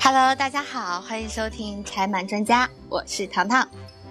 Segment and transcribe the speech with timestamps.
[0.00, 3.66] Hello，大家好，欢迎收听柴满专家，我是糖糖。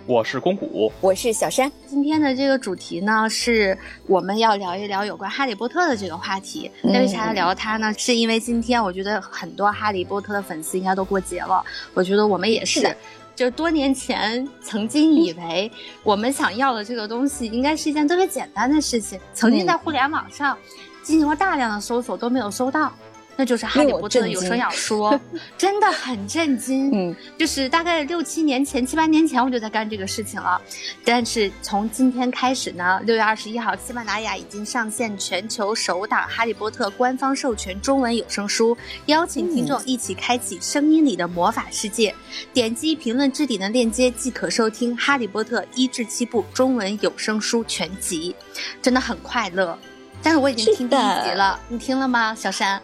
[0.08, 1.72] 我是公谷，我是小山。
[1.88, 3.78] 今天的这个主题呢，是
[4.08, 6.72] 我们要聊一聊有关哈利波特的这个话题。
[6.82, 7.94] 那为啥要聊它呢？
[7.96, 11.64] 是因为今天我觉得很多哈利波特的粉丝应该都过节了，
[11.94, 12.96] 我觉得我们也是。
[13.34, 15.72] 就多年前曾经以为
[16.04, 20.58] 我们想要的这个东西应该是一件特别简单的事情，曾经在互联网上
[21.02, 22.92] 进行了大量的搜索都没有搜到。
[23.38, 25.20] 那就是《哈利波特》的有声小 说，
[25.58, 26.92] 真的很震惊。
[26.94, 30.62] 嗯，就是大概六七年前、七八年前我就在干这个事情了。
[31.04, 42.14] 但是从今天开始呢，六月二十一号，喜马拉雅已经上线全球首档《哈利波特》官方授权中文有声书，邀请听众一起开启声音里的魔法世界。
[42.54, 48.36] 点击评论置顶的链接即可收听《哈利波特》一至七部中文有声书全集，
[48.82, 49.80] 真的很快乐。
[50.24, 52.82] 但是我已经听第一集了，你听了吗，小山？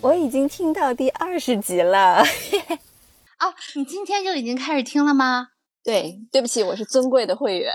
[0.00, 2.22] 我已经听到第二十集了，
[3.40, 5.48] 哦，你今天就已经开始听了吗？
[5.82, 7.72] 对，对不起，我是尊贵的会员。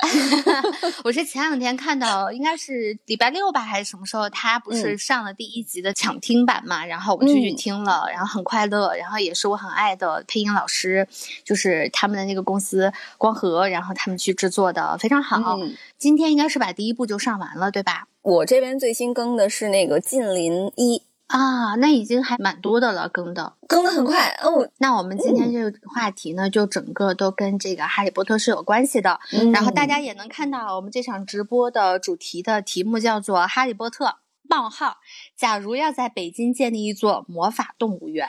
[1.03, 4.29] 我是前两天看到，应该是礼拜六吧，还是什么时候？
[4.29, 6.85] 他不是上了第一集的抢听版嘛？
[6.85, 11.07] 然后我就去听了，然后很快乐，然后也是我很爱的配音老师，
[11.43, 15.57] 就是他们的那个公司光和，然后他们去制作的非常好。
[15.97, 18.07] 今天应该是把第一部就上完了，对吧？
[18.21, 20.99] 我这边最新更的是那个《近邻一》。
[21.27, 24.69] 啊，那已经还蛮多的了，更的更的很快哦。
[24.77, 29.19] 那我们今天这个话题呢，就整个都跟这个《哈利波特》是有关系的。
[29.51, 34.97] 然后大家也能看到，我们这场直播的主题的题目叫做《哈利波特：冒号
[35.35, 38.27] 假如要在北京建立一座魔法动物园》。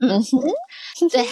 [0.00, 0.40] 嗯哼，
[1.10, 1.26] 对，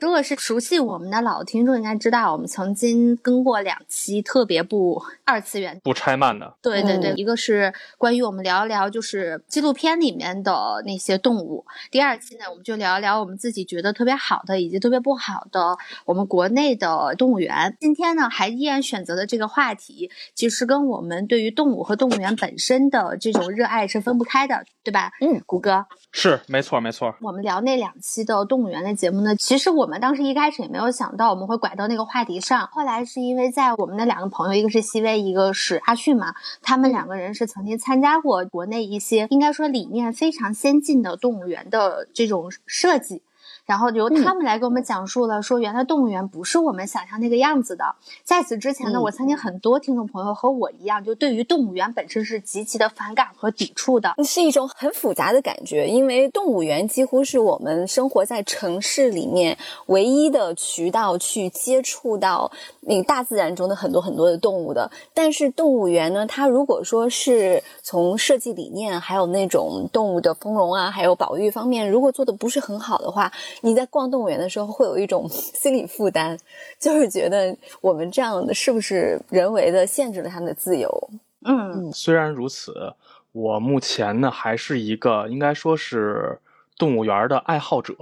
[0.00, 6.54] 如果是熟悉我们的老听众，应该知道我们曾经更过两期特别不二次元不拆漫的。
[6.62, 17.76] 对对对，一个是关于我们聊一聊就是纪录片里面的那些动物，第二期呢，我们就聊一聊我们自己觉得特别好的以及特别不好的我们国内的动物园。
[17.80, 25.10] 今天呢，还依然选择的这个话题，其实跟我们对于动物和动物园本身的这种热爱是分不开的，对吧？
[25.20, 27.12] 嗯，谷歌是没错没错。
[27.20, 27.92] 我们聊那两。
[28.04, 32.68] 期的动物园的节目呢，其实我们当时一开始也没有想到我们会拐到那个话题上。
[32.70, 43.22] 后来是因为在我们的两个朋友，一个是西威，一个是阿旭嘛，他们两个人是曾经参加过国内一些应该说理念非常先进的动物园的这种设计。
[43.66, 47.94] 然后由他们来给我们讲述了，说原来动物园不是我们想象那个样子的。
[48.22, 55.86] 在此之前呢，我相信很多听众朋友和我一样，就对于动物园本身是极其的反感和抵触的，是一种很复杂的感觉。
[55.86, 64.90] 因为动物园几乎是我们生活在城市里面唯一的渠道去接触到那个大自然中的很多很多的动物的。
[65.14, 76.38] 但是动物园呢，它如果说是从设计理念，还有那种动物的丰容啊，还有保育方面，如果做的不是很好的话，你在逛动物园的时候，会有一种 心理负担，
[76.78, 81.10] 就是觉得我们这样的是不是人为的限制了他们的自由？
[81.44, 82.94] 嗯，虽然如此，
[83.32, 86.38] 我目前呢还是一个应该说是
[86.78, 87.94] 动物园的爱好者，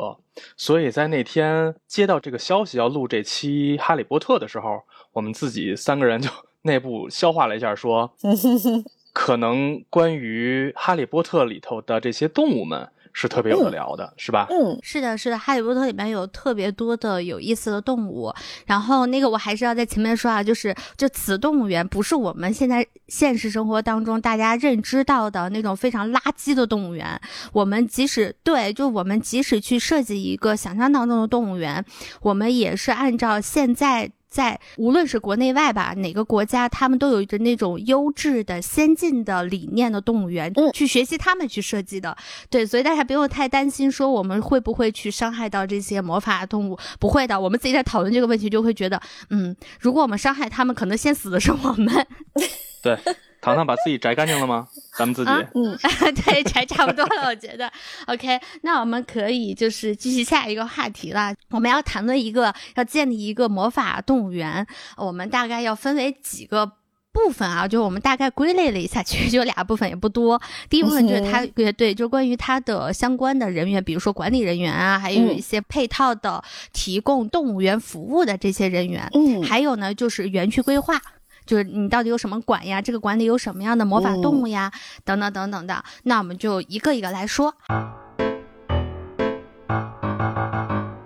[0.56, 4.82] 所以在那天接到这个消息要录这期《哈利波特》的时候，
[5.12, 6.30] 我们自己三个人就
[6.62, 8.12] 内部消化了一下，说
[9.12, 12.88] 可能关于《哈利波特》里头的这些动物们。
[13.12, 14.46] 是特别有的聊的，是吧？
[14.50, 18.32] 嗯，是的，是的，《哈利波特》里面有特别多的有意思的动物。
[18.66, 27.20] 然后那个我还是要在前面说啊，就是就此动物园不是我们现在现实生活当中大家认知到的那种非常垃圾的动物园。
[27.52, 31.84] 我们即使对，就我们即使去设计一个想象当中的动物园，
[32.22, 34.10] 我们也是按照现在。
[34.32, 42.16] 在无论是国内外吧，哪个国家他们都有着那种优质的、先进的理念的动物园，嗯，去学习他们去设计的。
[42.48, 46.78] 对，所以大家不用太担心，说我们会不会去伤害到这些魔法动物？
[46.98, 48.98] 不会的，我们自己在讨论这个问题，就会觉得，
[49.28, 52.06] 嗯，如果我们伤害他们，可能先死的是我们。
[52.82, 52.98] 对。
[53.42, 54.68] 糖糖把自己摘干净了吗？
[54.96, 55.76] 咱们自己，嗯，
[56.24, 57.70] 对，摘差不多了，我觉得。
[58.06, 61.34] OK，那我们可以就是继续下一个话题了。
[61.50, 64.66] 我们要谈论一个要建立一个魔法动物园，
[64.96, 66.64] 我们大概要分为几个
[67.12, 67.66] 部分啊？
[67.66, 70.40] 就我们大概归类了一下，其实就俩部分，也不多。
[70.70, 79.08] 第一部分就是它，对，就关于它的相关的人员，比如说管理人员啊，还有一些配套的提供动物园服务的这些人员。
[79.14, 81.00] 嗯，还有呢，就是园区规划。
[81.52, 82.80] 就是你到底有什么馆呀？
[82.80, 84.72] 这个馆里有什么样的魔法动物呀？
[85.04, 87.54] 等等等等的，那我们就一个一个来说。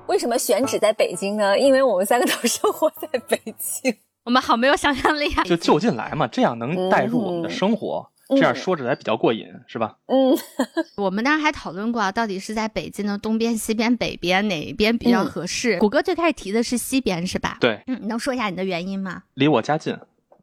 [0.07, 1.59] 为什么选址在北京呢？
[1.59, 3.93] 因为我们三个都生活在北京，
[4.25, 5.43] 我们好没有想象力啊！
[5.43, 8.09] 就就近来嘛，这样能带入我们的生活。
[8.29, 9.97] 这样说着还比较过瘾，是吧？
[10.07, 10.37] 嗯，
[10.97, 15.77] 我们当时还讨论过啊，到底是在北京的东边、西边、北边哪一边比较合适？
[15.81, 17.57] 谷歌最开始提的是西边，是吧？
[17.61, 19.25] 对，嗯，你能说一下你的原因吗？
[19.35, 19.97] 离我家近，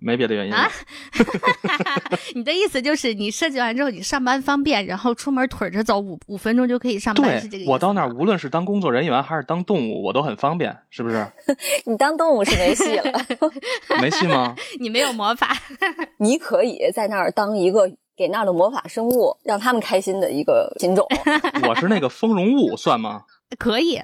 [0.03, 0.53] 没别的原因。
[0.53, 0.69] 啊
[2.35, 7.71] 你的意思就是你设计完之后，你上班方便，然后出门腿着走五五分钟就可以上班，是这个意对，思？
[7.71, 11.25] 我到那儿无论是当工作人员还是当动物，我都很方便，是不是？
[11.85, 13.25] 你当动物是没戏了，
[14.01, 14.55] 没戏吗？
[14.79, 15.55] 你没有魔法，
[16.19, 21.07] 你可以在那儿当一个给那儿的魔法生物，让他们开心的一个品种。
[21.67, 23.23] 我是那个丰容物，算吗？
[23.57, 24.01] 可以。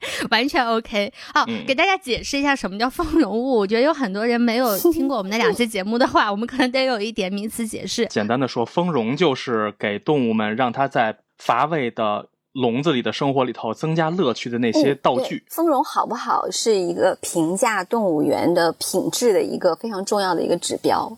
[0.30, 3.58] 完全 OK 哦，嗯给大家解释一下什么叫丰容物。
[3.58, 8.06] 我觉得有很多人没有听过我们那两期节目的话，我们可能得有一点名词解释。
[8.06, 15.42] 简单的说，丰容就是给动物们让它在乏味的笼子里的生活里头增加乐趣的那些道具嗯。
[15.50, 21.16] 丰容好不好是一个评价动物园的品质的一个非常重要的一个指标。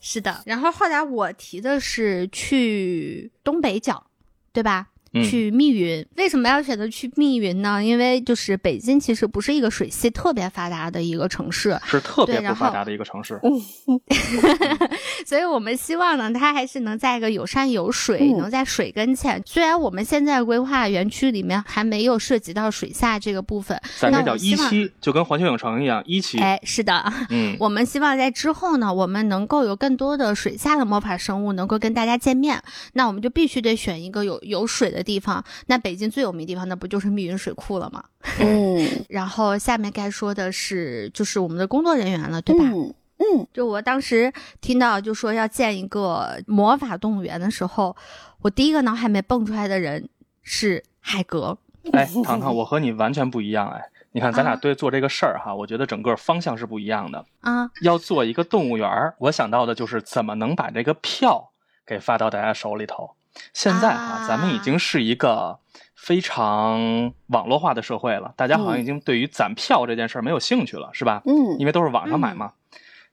[0.00, 4.06] 是的，然后后来我提的是去东北角，
[4.52, 4.88] 对吧？
[5.14, 7.82] 嗯去密云，为什么要选择去密云呢？
[7.82, 13.40] 因为就是北京其实不是一个水系特别发达的一个城市，是特别不发达的一个城市。
[15.26, 19.42] 所以我们希望呢，它还是能在一个有山有水，嗯能在水跟前。
[19.46, 24.36] 虽然我们现在规划园区里面还没有涉及到水下这个部分，那咱这叫。
[24.36, 26.38] 一期，就跟环球影城一样，一期。
[26.38, 32.60] 哎，是的，嗯， 我们希望在之后呢，我们能够有更多的水下的魔法生物能够跟大家见面。
[32.94, 35.42] 那我们就必须得选一个有有水的地方。
[35.66, 38.04] 那北京最有名的地方，那不就是密云水库了吗？
[38.40, 42.64] 嗯，然后下面该说的是，就是我们的工作人员了，对吧？
[42.66, 47.96] 嗯嗯，就我当时听到就说要建一个魔法动物园的时候，
[48.40, 50.08] 我第一个脑海里面蹦出来的人
[50.42, 51.56] 是海格。
[51.92, 53.68] 哎，糖糖，我和你完全不一样。
[53.68, 57.24] 哎，你看咱俩啊对做这个事儿哈，我觉得整个方向是不一样的。
[57.42, 61.52] 啊，要做一个动物园儿，我想到的就是怎么能把这个票
[61.86, 63.10] 给发到大家手里头。
[63.52, 65.58] 现在哈、啊咱们已经是一个
[65.94, 71.22] 非常网络化的社会了，大家好像已经对于攒票这件事儿没有兴趣了，是吧？
[71.26, 72.52] 嗯因为都是网上买嘛。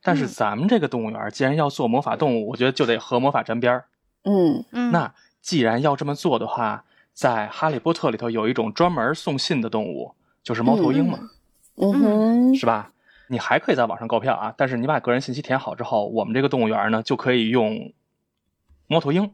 [0.01, 3.85] 但是嗯咱们这个动物园既然要做魔法动物，我觉得就得和魔法沾边儿。
[4.23, 6.83] 嗯嗯，那既然要这么做的话，
[7.13, 11.19] 在《哈利波特》里头有一种专门送信的动物，就是猫头鹰嘛。
[11.75, 12.91] 嗯哼，是吧？
[13.27, 17.93] 你还可以在网上购票啊，但是你把个人信息填好之后，我们这个动物园呢就可以用
[18.87, 19.31] 猫头鹰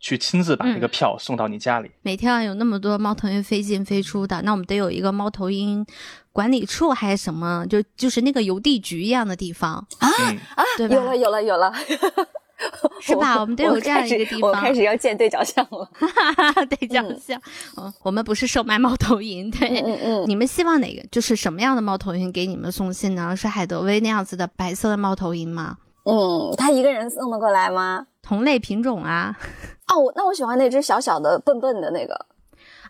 [0.00, 1.90] 去亲自把这个嗯票送到你家里。
[2.02, 5.84] 每天有那么多猫头鹰飞进飞出的，那我们得有一个猫头鹰
[6.32, 10.08] 管理处还是什么，就就是那个邮递局一样的地方，啊，
[10.54, 11.72] 啊，对吧有了有了有了，
[13.00, 13.40] 是吧？
[13.40, 14.50] 我们得有这样一个地方。
[14.50, 15.88] 我开始要建对角巷了。
[16.70, 17.40] 对，这样像，
[17.76, 19.80] 嗯，我们不是售卖猫头鹰，对。
[19.80, 21.02] 嗯嗯你们希望哪个？
[21.10, 23.36] 就是什么样的猫头鹰给你们送信呢？
[23.36, 25.76] 是海德威那样子的白色的猫头鹰吗？
[26.04, 28.06] 嗯，他一个人送得过来吗？
[28.22, 29.38] 同类品种啊
[29.88, 32.26] 哦，我那我喜欢那只小小的、笨笨的那个，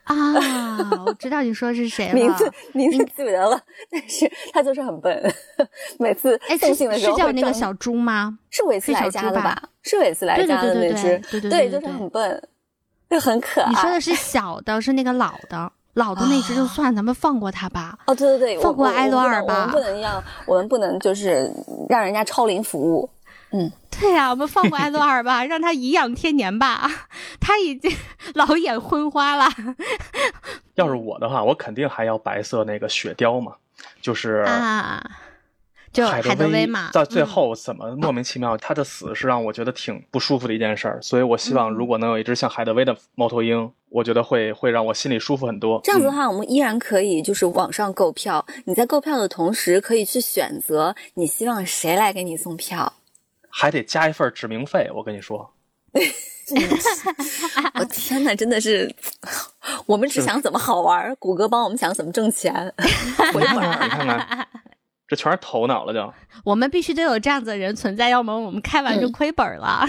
[0.04, 0.14] 啊！
[1.06, 2.14] 我知道你说的是谁了。
[2.14, 3.60] 名字名字记不得了，
[3.90, 5.34] 但是他就是很笨，
[5.98, 8.38] 每次送信的时是候会张叫那个小猪吗？
[8.50, 9.62] 是韦斯莱家的吧？
[9.82, 12.48] 是韦斯莱家的那只，对对对对对对就是很笨，
[13.08, 13.68] 就很可爱。
[13.68, 17.96] 你说的是小的，是那个老的，老的那只就算，咱们放过它吧。
[18.06, 21.50] 哦，对对对，放过埃罗尔吧我们不能让，我们不能就是
[21.88, 23.08] 让人家超龄服务。
[24.00, 26.88] 对呀、我们放过埃罗尔吧， 让他颐养天年吧。
[27.40, 27.90] 他已经
[28.34, 29.48] 老眼昏花了
[30.74, 33.54] 要是我的话，我肯定还要白色那个雪貂嘛，
[34.00, 35.02] 就是啊！
[35.90, 41.00] 就海海德薇薇嘛，在最嗯后怎么莫名其妙，他的死是让我觉得挺不舒服的一件事儿。
[41.02, 45.78] 所以我希嗯望如果能有一只像海德威的猫头鹰，我觉得会会让我心里舒服很多。
[45.78, 48.44] 嗯这样子的话，我们依然可以就是网上购票。
[48.66, 52.92] 你在购票的同时，可以去选择你希望谁来给你送票。
[53.48, 55.52] 还得加一份指名费，我跟你说。
[57.74, 58.90] 我、天哪，真的是，
[59.86, 62.72] 我们只想怎么好玩，谷歌帮我们想怎么挣钱。
[62.78, 64.48] 你看看，你看看，
[65.06, 66.14] 这全是头脑了就。
[66.44, 69.86] 我们必须得有这样子的人存在，要么我们开完就亏本了。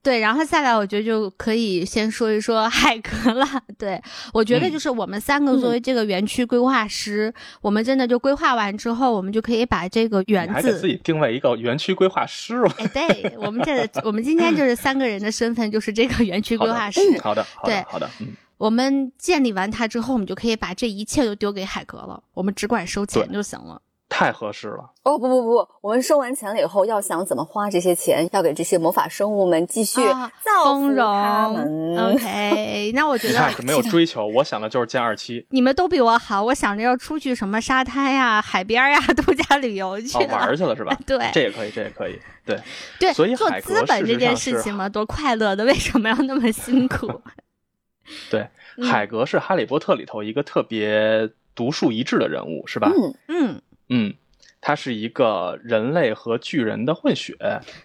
[0.00, 3.46] 对，然后下来我觉得就可以先说一说海格了。
[3.76, 4.00] 对
[4.32, 12.72] 我觉得嗯就是我们三个作为这个园区规划师，我们真的就规划完之后，我们就可以把这个园子自己定位一个园区规划师哦。
[12.78, 17.00] 哎，对我们这 我们今天就是三个人的身份，就是这个园区规划师。
[17.20, 23.82] 好的，好对的，好的，嗯，我们建立完它之后，我们就可以把这一切都丢给海格了，我们只管收钱就行了。
[24.08, 24.90] 太合适了。
[25.02, 32.14] 哦不不不，我们收完钱了以后，要想怎么花这些钱，要给这些魔法生物们继续啊造福丰容他们。
[32.14, 40.96] OK，那我觉得你看是没有追求，我想的就是见二期你们都比我好，我想着要出去什么沙滩呀、海边呀、 度假旅游去哦，玩儿去了是吧？
[41.06, 42.18] 对这也可以，这也可以。
[42.44, 42.58] 对，
[42.98, 47.20] 对，所以做资本这件事情嘛，多快乐的，为什么要那么辛苦？
[48.30, 48.48] 对，
[48.78, 52.90] 嗯海格是《哈利波特》里头一个特别独树一帜的人物，是吧？
[52.96, 54.14] 嗯，嗯，嗯，
[54.60, 57.34] 它是一个人类和巨人的混血。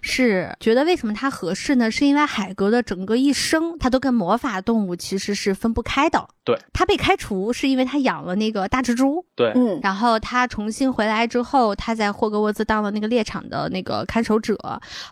[0.01, 1.89] 是觉得为什么它合适呢？
[1.89, 6.27] 是因为海格的整个一生，他都跟魔法动物其实是分不开的。
[6.45, 14.57] 对，他被开除是因为他养了那个大蜘蛛，对，嗯然后他重新回来之后，他在霍格沃兹当了那个猎场的那个看守者。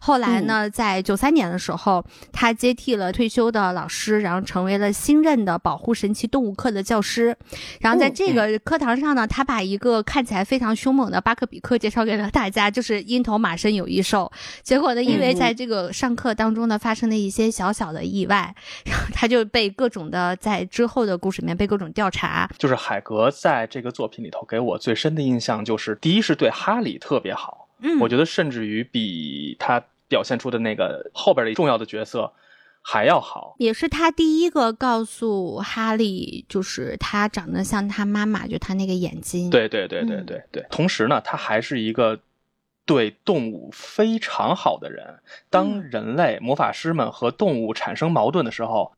[0.02, 7.36] 后来呢，在九三年的时候，他接替了退休的老师，然后成为了新任的保护神奇动物课的教师。
[7.80, 14.30] 然后在这个课堂上呢，他把一个看起来非常凶猛的巴克比克介绍给了大家，就是鹰头马身有翼兽。
[14.64, 18.54] 结果呢，因为在这个上课当中呢，发生了一些小小的意外，
[18.86, 22.50] 然后他就被各种的在之后的故事里面被各种调查。
[22.58, 32.34] 就是海格在这个作品里头给我最深的印象就是，第一是对哈利特别好，嗯，我觉得甚至于比他表现出的那个后边的重要的角色
[32.82, 33.56] 还要好。
[33.60, 40.66] 也是他第一个告诉哈利，就是他长得像他妈妈，就他那个眼睛。，对对对对嗯对对。
[40.70, 42.20] 同时呢，他还是一个
[42.86, 45.20] 对动物非常好的人。
[45.50, 48.92] 当嗯人类魔法师们和动物产生矛盾的时候，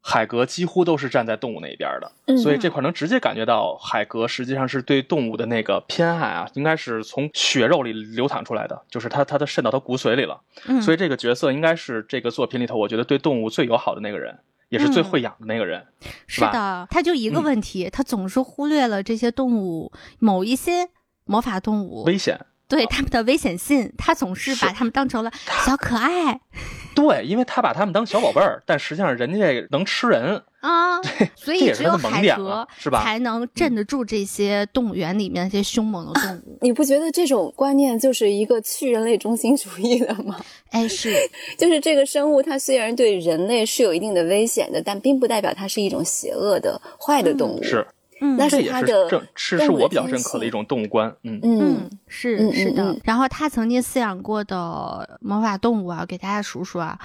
[0.00, 2.10] 海格几乎都是站在动物那一边的。
[2.26, 10.40] 嗯所以这块能直接感觉到海格实际上是对动物的那个偏爱啊，应该是从血肉里流淌出来的，就是他他的渗到他骨髓里了。
[10.66, 14.38] 嗯，所以这个角色应该是这个作品里头，我觉得对动物最友好的那个人，
[14.68, 15.84] 也是最嗯会养的那个人。
[16.28, 20.88] 是吧的，他就一个嗯问题，他总是忽略了这些动物某一些
[21.24, 22.40] 魔法动物危险，
[22.70, 25.30] 对他们的危险性，他总是把是他们当成了
[25.66, 26.40] 小可爱
[26.94, 31.00] 对，因为他把他们当小宝贝儿，但实际上人家能吃人，啊，
[31.34, 36.58] 所这也是以只有海格了是吧嗯才能镇得住这些动物园里面那些凶猛的动物。
[36.62, 40.38] 你不觉得这种观念就是一个去人类中心主义的吗？
[40.70, 41.14] 哎，是，
[41.56, 47.62] 就是这个生物，它虽然对人类是有一定的危险的，但并不代表它是一种邪恶的、坏的动物。
[47.62, 47.86] 是，
[48.20, 51.14] 嗯，那这也是他的正是动物的是我比较认可的一种动物观。
[51.22, 52.96] 嗯，嗯嗯，是嗯是的。
[53.04, 56.98] 然后他曾经饲养过的魔法动物啊，给大家数数啊。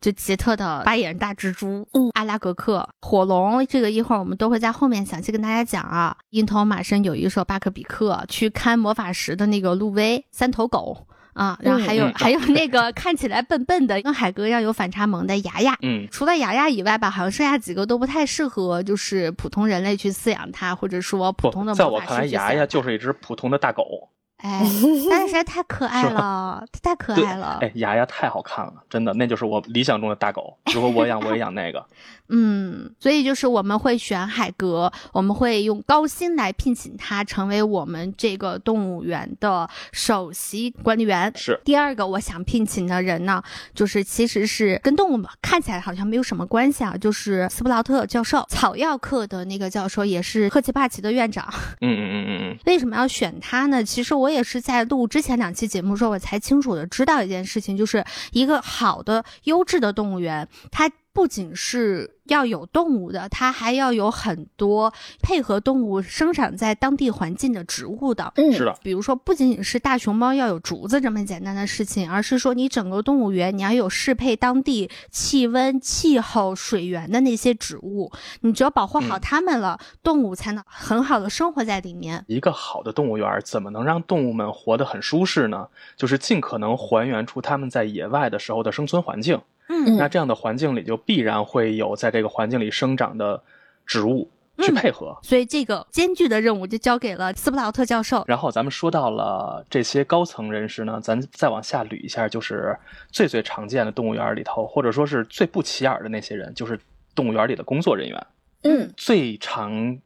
[0.00, 6.14] 就奇特的八眼大蜘蛛，嗯，阿拉格克火龙，这个一会儿我们都会在后面详细跟大家讲啊。
[6.28, 15.76] 鹰头马身有一手巴克比克，去看魔法石的那个路威，三头狗啊，然后还有、还有那个看起来笨笨的，跟海哥一样有反差萌的牙牙。
[15.82, 24.10] 嗯，除了牙牙以外吧，好像剩下几个都不太适合，就是普通人类去饲养它，或者说普通的不，在我看来，牙牙就是一只普通的大狗。
[24.38, 24.60] 哎，
[25.08, 27.58] 但是实在太可爱 了，它太可，爱了。
[27.62, 30.58] 哎，牙牙太好看了，真的，那就是我理想中的大狗。
[30.74, 31.86] 如果我养，我也养那个。
[32.28, 41.30] 嗯，所以就是我们会选海格，我们会用高薪来聘请他成为我们这个动物园的首席管理员。
[41.36, 43.42] 是，第二个我想聘请的人呢，
[43.74, 51.46] 就是其实是跟动物看起来好像没有什么关系啊，就是斯普劳特教授，草药课的那个教授，也是赫奇帕奇的院长。
[51.80, 53.84] 嗯嗯嗯嗯嗯， 为什么要选他呢？
[53.84, 58.02] 其实我也是在录之前两期节目的时候，我才清楚的知道一件事情，就是
[58.32, 64.92] 一个好的、优质的动物园，它不仅是要有动物的，它还要有很多
[65.22, 68.32] 配合动物生长在当地环境的植物的。
[68.34, 82.24] 嗯，是的，比如说，不仅仅是大熊猫要有竹子这么简单的事情，而是说你整个动物园你要有适配当地气温、气候、水源的那些植物，你只有保护好嗯它们了，动物才能很好的生活在里面。
[82.26, 85.68] 一个好的动物园儿怎么能让动物们活得很舒适呢？
[85.96, 89.40] 就是尽可能还原出它们在野外的时候的生存环境。
[89.68, 93.42] 嗯那这样的环境里就必然会有在这个环境里生长的
[93.86, 95.18] 植物去嗯配合。
[95.22, 98.24] 所以这个艰巨的任务就交给了斯普劳特教授。
[98.26, 102.78] 然后咱们说到了这些高层人士呢，咱再往下捋一下，就是
[103.10, 106.78] 最最常见的动物园里头，或者说是最不起眼的那些人，就是
[107.14, 108.26] 动物园里的工作人员。
[108.62, 109.98] 嗯最常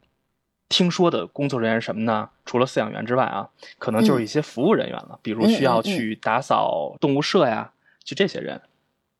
[0.67, 2.29] 听说的工作人员是什么呢？
[2.45, 7.71] 除了饲养员之外啊，可能就是一些服务人员了，比如需要去打扫动物舍呀，
[8.03, 8.61] 就这些人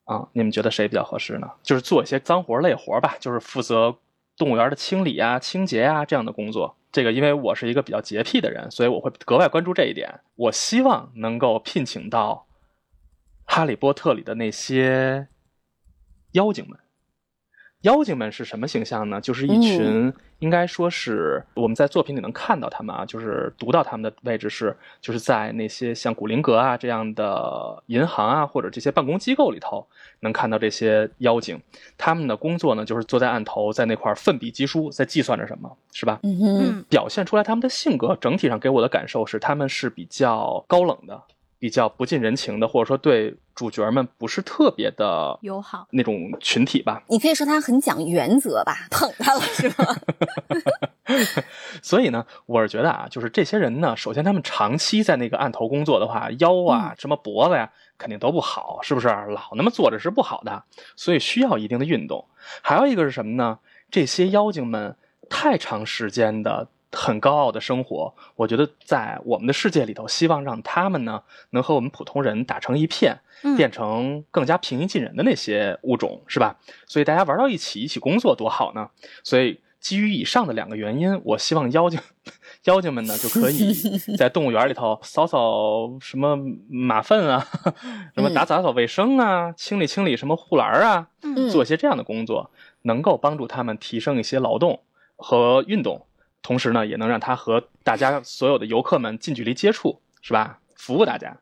[0.10, 1.48] 啊，你们觉得谁比较合适呢？
[1.62, 3.96] 就是做一些脏活累活吧，就是负责
[4.36, 6.76] 动物园的清理啊、清洁啊这样的工作。
[6.92, 10.22] 这个因为我是一个比较洁癖的人，所以我会格外关注这一点。
[10.36, 12.48] 我希望能够聘请到
[13.54, 15.28] 《哈利波特》里的那些
[16.32, 16.80] 妖精们。
[17.82, 19.22] 妖精们是什么形象呢？
[19.22, 29.86] 就是一群，应该说是我们在作品里能看到他们啊，就是读到他们的位置是，就是在那些像古灵阁啊这样的银行啊，或者这些办公机构里头，
[30.22, 31.60] 能看到这些妖精。
[31.98, 36.20] 他们的工作呢，就是坐在案头，在那块奋笔疾书，在计算着什么，是吧？
[36.24, 41.22] 嗯哼，表现出来他们的性格，整体上给我的感受是，他们是比较高冷的。
[41.60, 47.04] 比较不近人情的，或者说对主角们不是特别的友好那种群体吧。
[47.08, 49.96] 你可以说他很讲原则吧，捧他了是吗？
[51.84, 59.08] 所以呢，我是觉得啊，就是这些人呢，首先他们长期在那个案头工作的话，腰啊、什么脖子呀，肯定都不好，是不是？
[59.10, 60.64] 老那么坐着是不好的，
[60.96, 62.26] 所以需要一定的运动。
[62.62, 63.60] 还有一个是什么呢？
[63.92, 64.96] 这些妖精们
[65.30, 66.70] 太长时间的。
[66.92, 73.20] 很高傲的生活，我觉得在我们的世界里头，希望让他们呢能和我们普通人打成一片，
[73.56, 76.58] 变成更加平易近人的那些物种，是吧？
[76.88, 78.90] 所以大家玩到一起，一起工作多好呢。
[79.24, 82.00] 所以基于以上的两个原因，我希望妖精
[82.66, 83.72] 妖精们呢就可以
[84.18, 86.36] 在动物园里头扫扫什么
[86.68, 87.48] 马粪啊，
[88.16, 91.08] 什么打打扫卫生啊，清理清理什么护栏啊，
[91.52, 92.50] 做一些这样的工作，
[92.82, 94.82] 能够帮助他们提升一些劳动
[95.16, 96.08] 和运动。
[96.42, 100.60] 同时呢，也能让他和大家所有的游客们近距离接触，是吧？
[100.76, 101.38] 服务大家。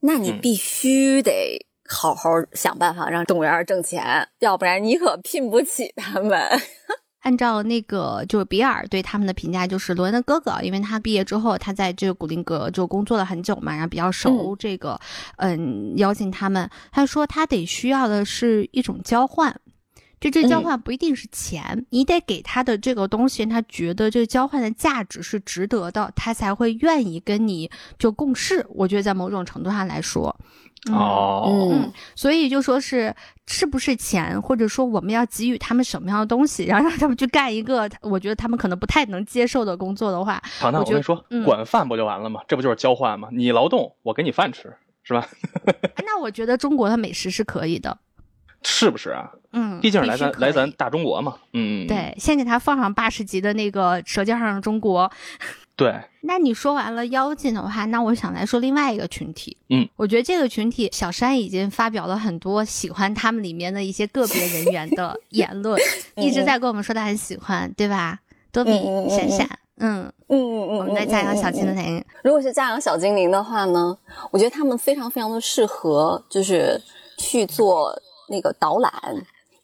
[0.00, 6.40] 那你必须得好好想办法让动物园挣钱，要不然你可聘不起他们。
[7.20, 14.98] 按照那个，就是比尔对他们的评价，就是罗恩的哥哥，因为他毕业之后，他在这个古灵阁就工作了很久嘛，然后比较熟这个，
[15.36, 19.54] 嗯，邀请他们，他说他得需要的是一种交换。
[20.20, 28.66] 这这交换不一定是钱，你得给他的这个东西，他觉得这个交换的价值是值得的，他才会愿意跟你就共事。
[28.68, 30.36] 我觉得在某种程度上来说，
[30.92, 33.14] 哦，嗯，所以就说是
[33.46, 42.42] 是不是钱，或者说我们要给予他们什么样的东西，然后让他们去干一个我觉得他们可能不太能接受的工作的话，好，那我跟你说，管饭不就完了吗？
[42.46, 43.28] 这不就是交换吗？
[43.32, 45.26] 你劳动，我给你饭吃，是吧？
[46.04, 47.96] 那我觉得中国的美食是可以的。
[48.62, 49.30] 是不是啊？
[49.52, 51.34] 嗯，毕竟是来咱来咱大中国嘛。
[51.52, 55.08] 嗯，对，先给他放上八十集的那个《舌尖上的中国》。
[55.76, 55.94] 对。
[56.20, 59.56] 那你说完了妖精的话，那我想来说另外一个群体。
[59.70, 65.80] 嗯，我觉得这个群体，小山已经发表了很多喜欢他们里面的一些个别人员的言论，
[66.16, 68.18] 一直在跟我们说他很喜欢，对吧？
[68.52, 68.70] 多比、
[69.08, 72.04] 闪闪，嗯嗯嗯嗯，我们的家养小精灵。
[72.22, 73.96] 如果是家养小精灵的话呢，
[74.30, 76.80] 我觉得他们非常非常的适合，就是
[77.16, 77.90] 去做。
[78.30, 78.90] 那个导览、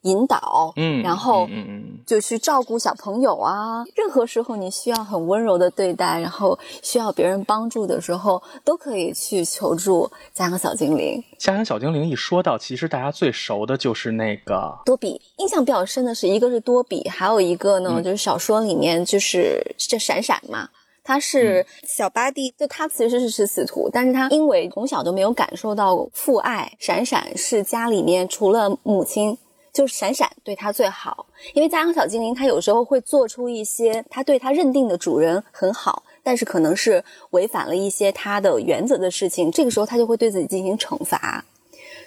[0.01, 3.83] 引导，嗯，然后嗯嗯就去照顾小朋友啊。
[3.95, 11.23] 任何时候你需要很温柔的对待，然后需要别人帮助的时候，都可以去求助家养小精灵。
[11.39, 15.19] 家养小精灵一说到，其实大家最熟的就是那个多比。
[15.37, 20.69] 印象比较深的是一个是多比，还有一个呢，就是小说里面就是这闪闪嘛。
[21.07, 29.37] 他是小巴蒂，就他其实是食死徒，但是他因为从小就没有感受到父爱，闪闪是家里面除了母亲，
[29.71, 31.25] 就是闪闪对他最好。
[31.53, 41.45] 因为家养小精灵，他有时候会做出一些他对他认定的主人很好，但是可能是违反了一些他的原则的事情，这个时候他就会对自己进行惩罚。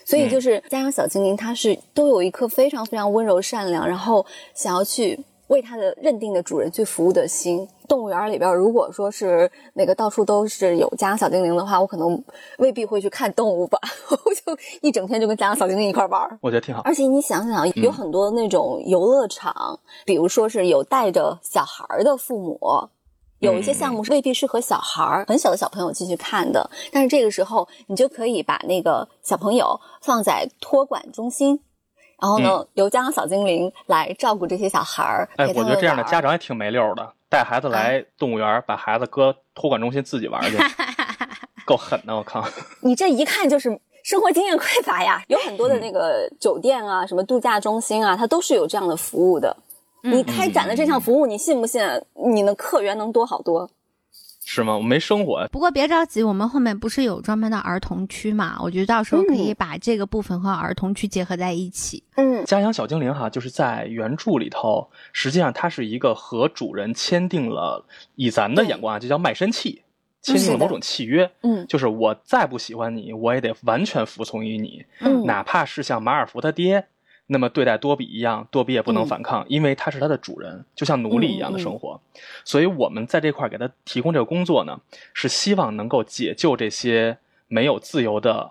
[0.04, 5.18] 所以就是家养小精灵，他是都有一颗非常非常温柔善良，然后想要去。
[5.50, 7.68] 为它的认定的主人去服务的心。
[7.88, 12.22] 动物园里边，如果说是那个到处都是有家养小精灵的话，我可能
[12.58, 13.76] 未必会去看动物吧，
[14.10, 16.38] 我就一整天就跟家养小精灵一块玩。
[16.40, 16.82] 我觉得挺好。
[16.82, 22.60] 而且你想想，有很多那种游乐场，比如说是有带着小孩的父母，
[23.40, 26.70] 有一些项目是未必适合小孩儿很小的小朋友进去看的。
[26.92, 31.58] 但是这个时候，你就可以把那个小朋友放在托管中心。
[32.20, 35.28] 然后呢，由家长小精灵来照顾这些小孩儿。
[35.36, 40.56] 哎，我觉得这样的家长也挺没溜的，带孩子来动物园，把孩子搁托管中心自己玩去，
[41.64, 42.14] 够狠的！
[42.14, 42.44] 我靠，
[42.82, 45.22] 你这一看就是生活经验匮乏呀！
[45.28, 49.56] 有很多的那个酒店啊，什么度假中心啊，它都是有这样的服务的。
[50.02, 51.82] 你开展的这项服务，你信不信
[52.32, 53.68] 你的客源能多好多？
[54.44, 54.76] 是吗？
[54.76, 55.46] 我没生活。
[55.52, 58.58] 不过别着急，我们后面不是有专门的儿童区嘛？
[58.60, 62.02] 我觉得到时候可以把这个部分和儿童区结合在一起。
[62.16, 67.84] 嗯，家养小精灵哈，就是在原著里头，实际上它是一个和主人签订了，
[68.16, 69.82] 以咱的眼光啊，就叫卖身契，
[70.22, 71.30] 签订了某种契约。
[71.42, 74.84] 嗯，就是我再不喜欢你，我也得完全服从于你。
[75.00, 76.86] 嗯，哪怕是像马尔福他爹。
[77.32, 82.00] 那么对待多比一样，多比也不能反抗，因为他是他的主人，就像奴隶一样的生活。
[82.44, 84.80] 所以，我们在这块给他提供这个工作呢，
[85.14, 88.50] 是希望能够解救这些没有自由的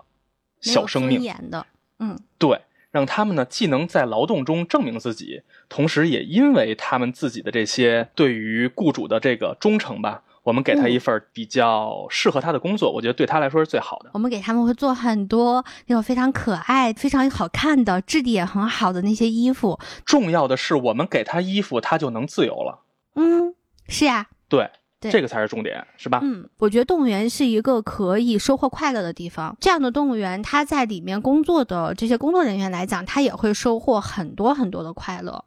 [0.62, 1.22] 小生命。
[1.50, 1.66] 的，
[1.98, 14.10] 嗯，对，让他们呢既能在劳动中证明自己，同时也因为他们自己的这些对于雇主的这个忠诚吧，我们给他一份比较适合他的工作，我觉得对他来说是最好的。
[14.14, 19.78] 我们给他们会做很多那种非常可爱、非常好看的、质地也很好的那些衣服。
[20.04, 22.80] 重要的是，我们给他衣服，他就能自由了。
[23.14, 23.54] 嗯，
[23.88, 24.70] 是呀，对。
[25.02, 26.20] 对这个才是重点，是吧？
[26.22, 29.56] 嗯，我觉得动物园是一个可以收获快乐的地方。
[29.58, 35.42] 这样的动物园，它在里面工作的这些工作人员来讲，他也会收获很多很多的快乐。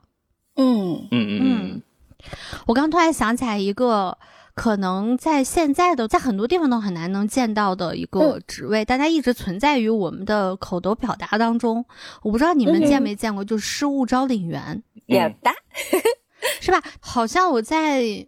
[0.56, 1.82] 嗯嗯嗯嗯，
[2.66, 4.18] 我刚突然想起来一个，
[4.56, 11.86] 可能在现在的在很多地方都很难能见到的一个职位，但它一直存在于我们的口头表达当中。
[12.22, 15.52] 我不知道你们见没见过，就是失物招领员，有的，
[16.62, 16.82] 是吧？
[17.00, 18.28] 好像我在。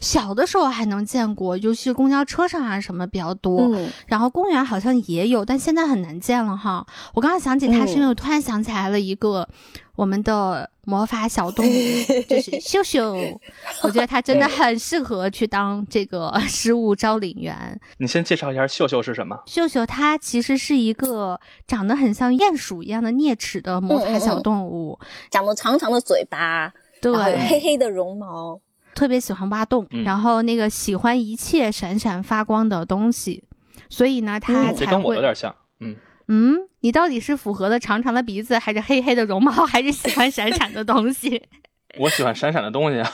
[0.00, 6.86] 小的时候还能见过，尤其是公交车上啊什么比较多，嗯然后公园好像也有，但现在很难见了哈。
[7.12, 9.46] 我刚刚想起它，是因为我突然想起来了一个
[9.94, 11.70] 我们的魔法小动物，
[12.28, 13.14] 就是 秀秀。
[13.82, 17.78] 我觉得它真的很适合去当这个 失物招领员。
[17.98, 19.38] 你先介绍一下秀秀是什么？
[19.46, 24.98] 秀秀它其实是一个长得很像鼹鼠一样的啮齿的魔法小动物，
[25.30, 27.12] 长着长长的嘴巴，对，
[27.48, 28.58] 黑黑的绒毛。
[28.94, 33.42] 特别喜欢挖洞，嗯然后那个喜欢一切闪闪发光的东西，
[33.88, 35.54] 所以呢，它嗯这跟我有点像。
[35.80, 35.96] 嗯，
[36.28, 41.42] 嗯，你到底是符合了长长的鼻子，还是黑黑的绒毛，还是喜欢闪闪的东西？
[41.98, 43.08] 我喜欢闪闪的东西啊，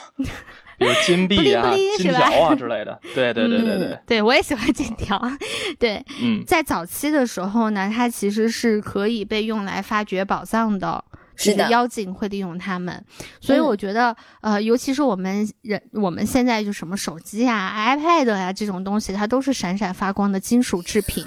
[0.79, 2.99] 比如金币啊、金条啊之类的。
[3.15, 5.21] 对对对对对，对我也喜欢金条。
[5.79, 11.05] 对，嗯在早期的时候呢，它其实是可以被用来发掘宝藏的。
[11.45, 13.05] 是的妖精会利用他们，
[13.41, 21.25] 所以嗯我觉得，呃，尤其是我们人，我们现在就什么手机啊、iPad 呀、这种东西，它都是闪闪发光的金属制品。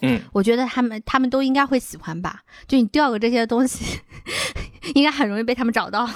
[0.00, 2.42] 嗯，我觉得他们他们都应该会喜欢吧。
[2.66, 4.00] 就你掉个这些东西，
[4.94, 6.08] 应该很容易被他们找到。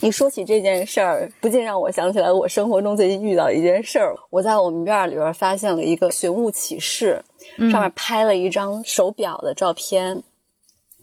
[0.00, 4.14] 你说起这件事儿，不禁让我想起来我生活中最近遇到一件事儿。
[4.30, 7.24] 我在我们院里边发现了一个寻物启事，
[7.56, 10.22] 嗯上面拍了一张手表的照片，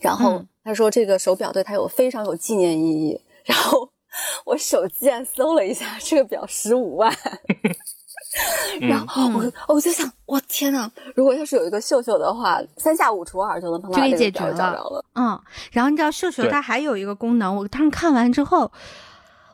[0.01, 3.19] 然后嗯他说这个手表对他有非常有纪念意义。
[3.43, 3.89] 然后
[4.45, 7.11] 我手贱搜了一下，这个表十五万。
[8.79, 9.33] 然后嗯
[9.67, 15.03] 我我就想，我天呐，如果要是有一个秀秀的话，三下五除二就能把这个表解决了找着了。
[15.15, 18.71] 嗯，然后你知道秀秀它还有一个功能，我当时看完之后，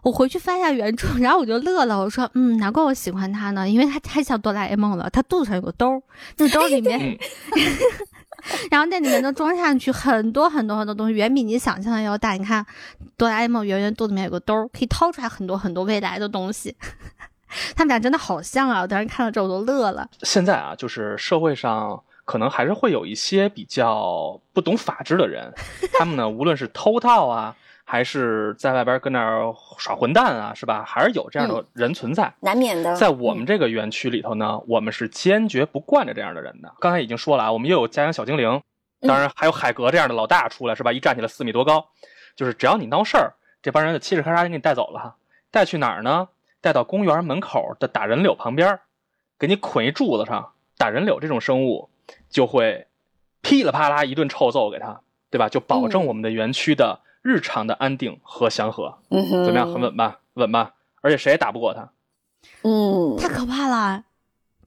[0.03, 6.01] 我回去翻一下原著，然后我就乐了，我说，嗯，难怪我喜欢它呢，因为它太像哆啦 A 梦了，它肚子上有个兜，
[6.37, 7.17] 那兜里面，嗯
[8.71, 12.33] 然后那里面能装上去很多很多很多东西，远比你想象的要大。
[12.33, 12.65] 你看，
[13.17, 16.75] 哆啦 A 梦圆圆肚子里面有个兜，可以掏出来很多很多未来的东西。
[17.75, 18.81] 他们俩真的好像啊！
[18.81, 20.09] 我当时看到这我都乐了。
[20.23, 25.53] 现在啊，就是社会上可能还是会有一些比较不懂法治的人，
[25.93, 27.55] 他们呢，无论是偷盗啊，
[27.87, 30.83] 还是在外边跟那儿耍混蛋啊，是吧？
[30.83, 32.33] 还是有这样的人存在。
[32.39, 36.73] 难免的，在我们这个园区里头呢，我们是坚决不惯着这样的人的。
[36.79, 38.59] 刚才已经说了啊，我们又有家养小精灵，
[39.01, 40.91] 当然还有海格这样的老大出来，是吧？
[40.91, 41.87] 一站起来四米多高，
[42.35, 45.15] 就是只要你闹事儿，这帮人就嘁哩喀喳就给你带走了哈。
[45.51, 46.27] 带去哪儿呢？
[46.59, 48.79] 带到公园门口的打人柳旁边，
[49.37, 50.51] 给你捆一柱子上。
[50.77, 51.89] 打人柳这种生物
[52.29, 52.87] 就会
[53.41, 55.47] 噼里啪啦一顿臭揍给他，对吧？
[55.47, 58.99] 就保证嗯我们的园区的日常的安定和祥和。
[59.09, 59.73] 嗯哼，怎么样？
[59.73, 60.19] 很稳吧？
[60.35, 60.73] 稳吧？
[61.01, 61.89] 而且谁也打不过他。
[62.61, 64.03] 嗯，太可怕了，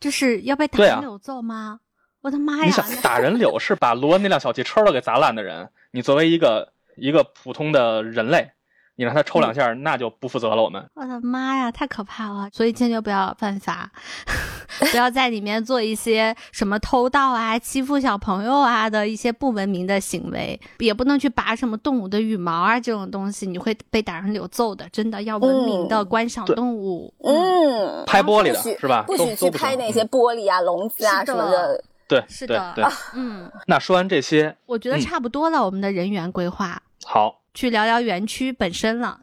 [0.01, 1.79] 就是要被打人柳揍吗？
[2.21, 2.65] 我的妈呀！
[2.65, 8.51] 你想打人柳是把罗恩那辆小汽车都给砸烂的人，你作为一个一个普通的人类，
[8.99, 10.61] 你让他抽两下，那就不负责了。
[10.61, 12.51] 我们我的妈呀，太可怕了！
[12.53, 13.89] 所以坚决不要犯法，
[14.91, 24.89] 不要在里面做一些什么偷盗啊、欺负小朋友啊的一些不文明的行为，也不能去拔什么动物的羽毛啊这种东西，你会被打成柳揍的。
[24.89, 27.15] 真的要文明的嗯观赏动物。
[27.23, 31.85] 嗯，拍玻璃的是吧不许去拍那些玻璃啊、笼子啊什么的。
[32.09, 32.93] 对是的对对。
[33.15, 39.19] 嗯，那说完这些，我觉得嗯差不多了，我们的人员规划，好，去聊聊园区本身了。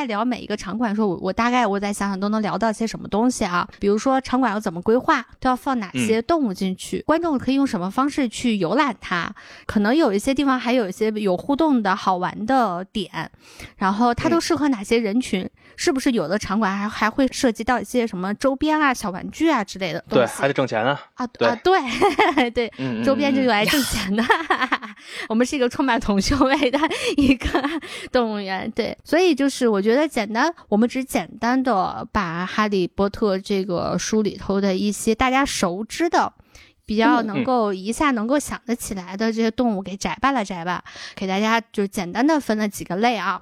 [0.00, 3.68] 在聊每一个场馆的时候，我我大概我再想想都能聊到些什么东西啊？
[3.78, 9.30] 比如说场馆要怎么规划，都要放哪些动物进去，观众可以用什么方式去游览它？
[9.66, 13.30] 可能有一些地方还有一些有互动的好玩的点，
[13.76, 15.48] 然后它都适合哪些人群？
[15.76, 21.00] 是不是有的场馆还还会涉及到一些什么周边啊、小玩具啊之类的东对，还得挣钱啊。
[21.14, 21.80] 啊对啊，对
[22.50, 24.22] 对，嗯，嗯周边就嗯用来挣钱的。
[25.28, 26.78] 我们是一个充满同趣味的
[27.16, 27.48] 一个
[28.12, 28.70] 动物园。
[28.72, 36.32] 对，所以就是我觉得简单，我们只简单的把《哈利波特》这个书里头的一些大家熟知的。
[36.86, 40.82] 比较能够一下能够想得起来的这些动物给摘吧了摘吧，
[41.14, 43.40] 给大家就简单的分了几个类啊。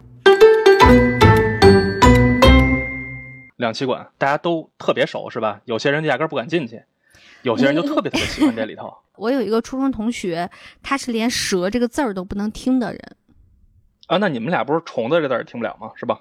[3.57, 5.63] 两栖馆大家都特别熟是吧？
[5.65, 6.83] 有些人压根不敢进去，
[7.41, 8.95] 有些人就特别特别喜欢这里头。
[9.17, 10.51] 我有一个初中同学，
[10.83, 13.17] 他是连蛇这个字儿都不能听的人。
[14.09, 15.91] 啊，那你们俩不是虫子这字儿听不了吗？
[15.97, 16.21] 是吧？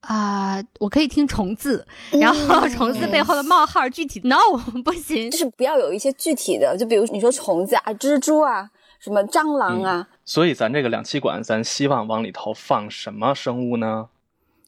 [0.00, 4.36] 啊，我可以听虫子，然后虫子背后的冒号具体 no
[4.82, 10.08] 不行，就是不要有一些具体的，就比如你说虫子啊、蜘蛛啊、什么蟑螂啊。
[10.24, 14.08] 所以咱这个两栖馆，咱希望往里头放什么生物呢？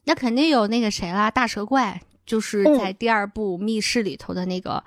[0.05, 4.83] 那肯定有那个谁啦，大蛇怪，就是在第二部密室里头的那个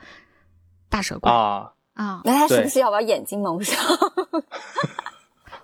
[0.89, 2.21] 大蛇怪啊啊。
[2.25, 3.77] 那他是不是要把眼睛蒙上？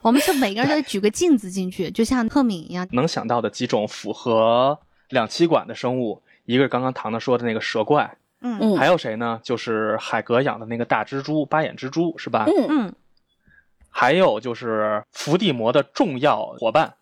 [0.03, 2.87] 我们是每个人都举个镜子进去，就像赫敏一样。
[2.91, 4.79] 能想到的几种符合
[5.11, 9.41] 两栖馆的生物，一个是刚刚糖糖说的那个蛇怪，嗯，还有谁呢？
[9.45, 12.45] 就是海格养的那个大蜘蛛，八眼蜘蛛是吧？
[12.49, 12.95] 嗯嗯，
[13.89, 16.95] 还有就是伏地魔的重要伙伴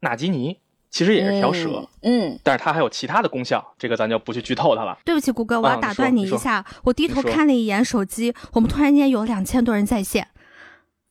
[0.00, 0.58] 纳吉尼，
[0.90, 4.98] 其实也是条蛇，嗯，但是它还有其他的功效，这个咱就不去剧透它了。
[5.06, 10.28] 对不起，谷歌，我要打断你一下，我低头看了一眼手机，我们突然间有两千多人在线，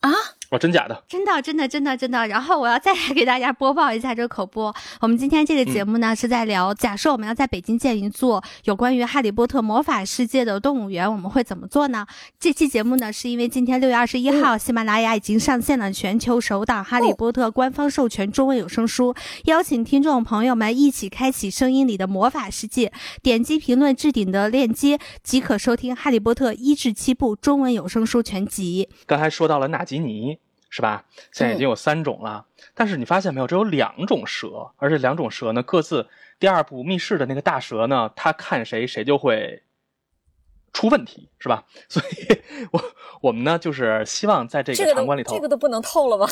[0.02, 0.12] 啊？
[0.52, 1.04] 哦，真假的？
[1.08, 2.28] 真的，真的，真的，真的。
[2.28, 4.74] 然后我要再来给大家播报一下这个口播。
[5.00, 12.06] 我们今天这个节目呢，是在聊，假设我们要在北京建一座有关于哈利波特魔法世界的动物园，我们会怎么做呢？
[12.38, 22.92] 这期节目呢，是因为今天六月二十一号，喜马拉雅已经上线了全球首档哈利波特官方授权中文有声书，邀请听众朋友们一起开启声音里的魔法世界。
[23.24, 28.90] 点击评论置顶的链接即可收听《哈利波特》一至七部中文有声书全集。
[29.06, 30.41] 刚才说到了纳吉尼。
[30.72, 31.04] 是吧？
[31.34, 33.46] 现在已经有三种了，但是你发现没有？
[33.46, 36.08] 只有两种蛇，而且两种蛇呢，各自
[36.40, 39.62] 第二部密室的那个大蛇呢，它看谁谁就会
[40.72, 41.66] 出问题，是吧？
[41.90, 42.82] 所以，我
[43.22, 46.26] 我们呢，就是希望在这个场馆里头，这个都不能透了吧？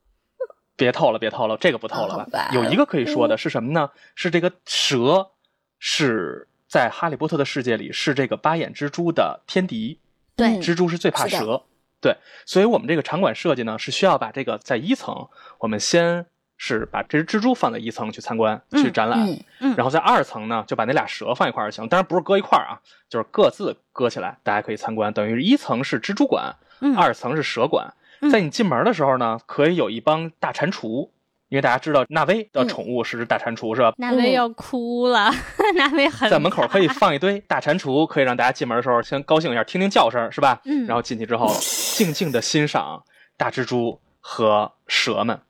[0.74, 2.48] 别透了，别透了，这个不透了吧？
[2.54, 3.90] 有一个可以说的是什么呢？
[4.14, 5.30] 是这个蛇
[5.78, 10.00] 是在哈利波特的世界里是这个八眼蜘蛛的天敌，
[10.34, 11.64] 对，蜘蛛是最怕蛇。
[12.00, 19.26] 对，所以我们这个场馆设计呢，是需要把这个在一层，我们先是把这只蜘蛛放在一层去参观、去展览，
[19.60, 25.12] 嗯，然后在二层呢，就把那俩蛇放一块儿就行，当然不是搁一块儿啊，就是各自搁起来，大家可以参观。
[25.12, 26.54] 等于一层是蜘蛛馆，
[26.96, 27.92] 二层是蛇馆。
[28.30, 31.08] 在你进门的时候呢，可以有一帮大蟾蜍。
[31.48, 33.92] 因为大家知道纳威的宠物是只大蟾蜍，是吧？
[33.96, 35.30] 纳威要哭了，
[35.76, 40.60] 纳威很在门口可以放一堆大蟾蜍，可以让大家进门的时候先高兴一下，听听叫声，是吧？
[40.64, 40.86] 嗯。
[40.86, 43.02] 然后进去之后，静静的欣赏
[43.36, 45.40] 大蜘蛛和蛇们。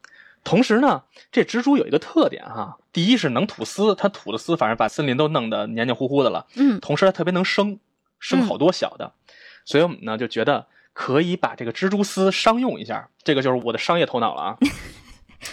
[0.45, 6.47] 同时呢，这蜘蛛有一个特点哈，第一是能吐丝，它吐的丝反正把森林都弄得黏黏糊糊的了。
[6.55, 6.79] 嗯。
[6.81, 7.79] 同时它特别能生，
[8.21, 9.13] 生好多小的，
[9.65, 14.57] 所以我们呢就觉得可以把这个蜘蛛丝商用一下，这个就是我的商业头脑了啊。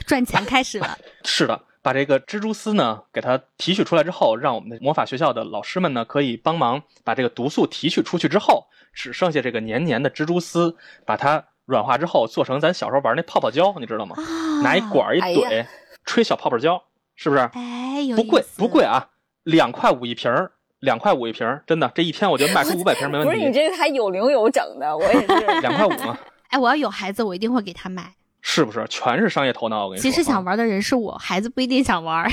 [0.06, 14.16] 赚钱开始了， 是的，把这个蜘蛛丝呢给它提取出来之后，让我们的魔法学校的老师们呢可以帮忙把这个毒素提取出去之后，只剩下这个黏黏的蜘蛛丝，把它软化之后做成咱小时候玩那泡泡胶，你知道吗？
[14.64, 15.66] 拿一管一怼，
[16.06, 16.82] 吹小泡泡胶，
[17.16, 17.42] 是不是？
[17.54, 19.10] 哎，不贵不贵啊，
[19.44, 23.34] 两块五一瓶儿，两块五一瓶儿，真的，这一天我觉得卖出五百瓶没问题。
[23.34, 26.18] 不是你这个还有零有整的，我也是两块五嘛。
[26.50, 28.14] 哎，我要有孩子，我一定会给他买。
[28.48, 29.86] 是不是全是商业头脑？
[29.86, 32.32] 我跟你说，其实想玩的人是我，孩子不一定想玩。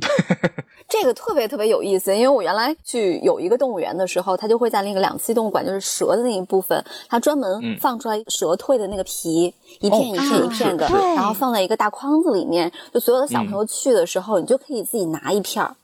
[0.88, 15.76] 这个特别特别有意思，因为我原来去有一个动物园的时候，它就会在那个两栖动物馆，就是蛇的那一部分，它专门放出来蛇蜕的那个皮，一片一片一片的，然后放在一个大筐子里面，就所有的小朋友去的时候，你就可以自己拿一片儿，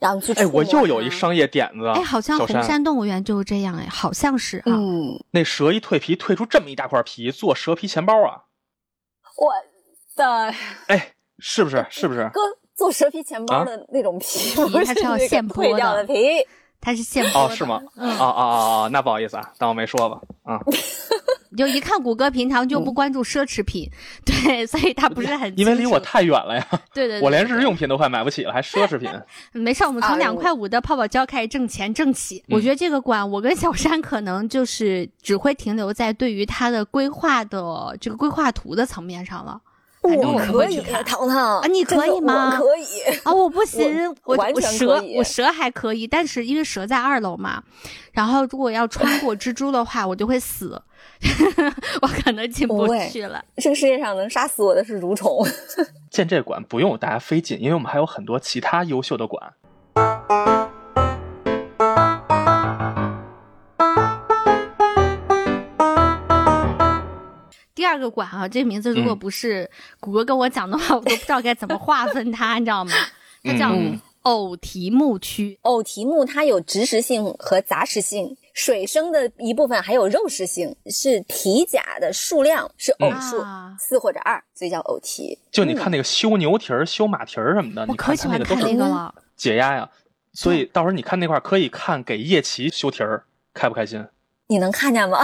[0.00, 0.32] 然后你去。
[0.32, 1.86] 哎，我又有一商业点子。
[1.86, 4.64] 哎，好像红山动物园就是这样，哎，好像是啊。
[4.66, 8.42] 嗯，那蛇一蜕皮，蜕出这么一大块皮，做蛇皮钱包啊！
[9.36, 9.52] 我
[10.16, 10.52] 的
[10.88, 11.86] 哎，是不是？
[11.88, 12.28] 是不是？
[12.32, 12.40] 哥
[12.74, 16.14] 做蛇皮钱包的那种皮，它是要现剥的皮，
[16.80, 17.46] 它是现剥。
[17.46, 17.80] 哦，是吗？
[17.96, 18.44] 啊啊啊
[18.84, 18.88] 啊！
[18.88, 20.20] 那不好意思啊，当我没说吧。
[20.44, 20.58] 啊，
[21.56, 23.90] 就一看谷歌平常就不关注奢侈品，
[24.24, 25.52] 对，所以他不是很。
[25.58, 26.66] 因为离我太远了呀。
[26.94, 27.20] 对对。
[27.20, 29.10] 我连日用品都快买不起了，还奢侈品？
[29.52, 32.42] 没事，我们从两块五的泡泡胶开始挣钱挣起。
[32.48, 39.60] 我觉得这个馆，我跟小山可能就是只会停留在对于它的规划的这个规划图的层面上了。
[40.02, 40.80] 我反正们可以。
[40.80, 43.18] 糖糖啊你可以吗我可以。
[43.24, 47.62] 啊，我不行，我完我蛇我蛇还可以，但是因为蛇在二楼嘛，
[48.12, 50.80] 然后如果要穿过蜘蛛的话，我就会死，
[52.00, 53.44] 我可能进不去了。
[53.56, 55.46] 这个世界上能杀死我的是蠕虫。
[56.10, 59.52] 建这馆不用大家费劲，因为我们还有很多其他优秀的馆。
[68.00, 72.92] 个馆啊，这名字如果嗯不是谷歌跟我讲的话，我都不知道该怎么划分它， 你知道吗？
[73.44, 75.58] 它叫嗯偶题目区。
[75.62, 85.38] 偶题目它有植食性和杂食性，水生的一部分还有肉食性，是体甲的数量是偶数，啊四或者二，所以叫偶题。
[85.50, 89.14] 就你看那个修牛蹄儿、修马蹄儿什么的，我你看可喜欢看它那个了。
[89.36, 89.88] 解压呀。
[90.34, 94.06] 所以到时候你看那块儿可以看给叶琪修蹄儿，开不开心？
[94.48, 95.18] 你能看见吗？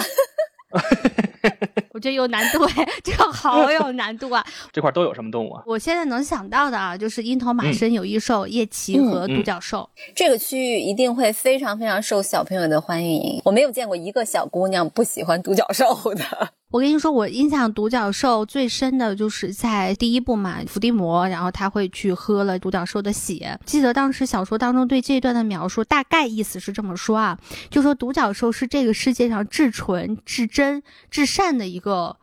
[1.97, 4.45] 我觉得有难度哎， 这个好 有难度啊！
[4.71, 5.63] 这块儿都有什么动物啊？
[5.65, 9.89] 我现在能想到的啊，就是鹰头马嗯身有翼兽、夜骑和独角兽。
[10.15, 13.41] 这个区域一定会非常非常受小朋友的欢迎。
[13.47, 16.51] 我没有见过一个小姑娘不喜欢独角兽的。
[16.77, 23.59] 我跟你说，我印象独角兽最深的就是在第一部嘛，伏地魔，然后他会去喝了独角兽的血。
[23.65, 27.39] 记得当时小说当中对这一段的描述，大概意思是这么说啊，
[27.71, 32.19] 就说独角兽是这个世界上至纯、至真、至善的一个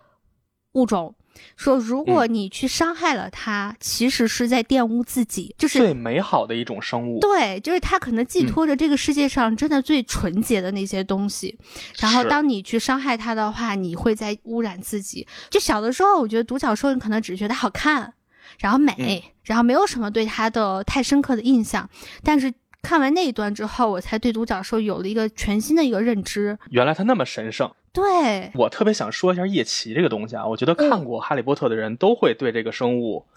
[0.74, 1.16] 物种。
[1.56, 7.20] 说如果你去伤害了它，其实是在玷污自己，就是最美好的一种生物。
[7.20, 11.58] 对，就是它可能寄托着这个世界上真的最纯洁的那些东西，
[12.00, 15.28] 然后当你去伤害它的话，你会在污染自己。
[15.50, 18.14] 就小的时候，我觉得独角兽你可能只觉得好看，
[18.60, 21.90] 然后美，然后没有什么对它的太深刻的印象，
[22.24, 22.54] 但是。
[22.86, 26.60] 看完那一段之后，我才对独角兽有了一个全新的一个认知。
[26.70, 27.74] 原来它那么神圣。
[27.94, 33.28] 对，我特别想说一下夜骑这个东西啊，我觉得嗯看过《哈利波特》的人都会对这个生物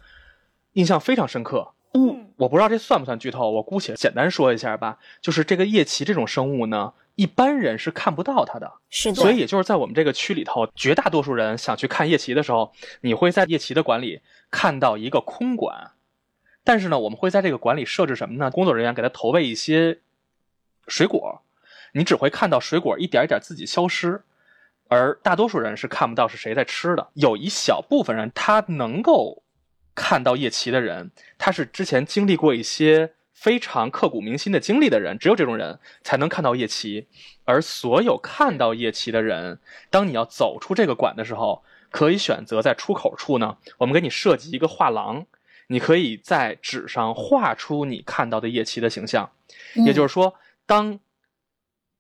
[0.72, 1.72] 印象非常深刻。
[1.92, 4.98] 嗯，我不知道这算不算剧透，我姑且简单说一下吧。
[5.20, 9.16] 就是这个夜骑这种生物呢，一般人是看不到它的，是的。
[9.16, 15.92] 所以也就是在我们这个区里头，绝大多数人想去看夜骑的时候，你会在夜骑的馆里看到一个空馆。
[16.64, 18.50] 但是呢，我们会在这个馆里设置什么呢？
[18.50, 20.00] 工作人员给它投喂一些
[20.88, 21.42] 水果，
[21.92, 24.22] 你只会看到水果一点一点自己消失，
[24.88, 27.08] 而大多数人是看不到是谁在吃的。
[27.14, 29.42] 有一小部分人，他能够
[29.94, 37.08] 看到夜骑的人，他是之前经历过一些非常刻骨铭心的经历的人，只有这种人才能看到夜骑。
[37.44, 45.26] 而所有看到夜骑的人，当你要走出这个馆的时候，可以选择在出口处呢，我们给你设计一个画廊。
[45.68, 49.28] 你可以在纸上画出你看到的夜骑的形象，
[49.74, 51.00] 也就是说，当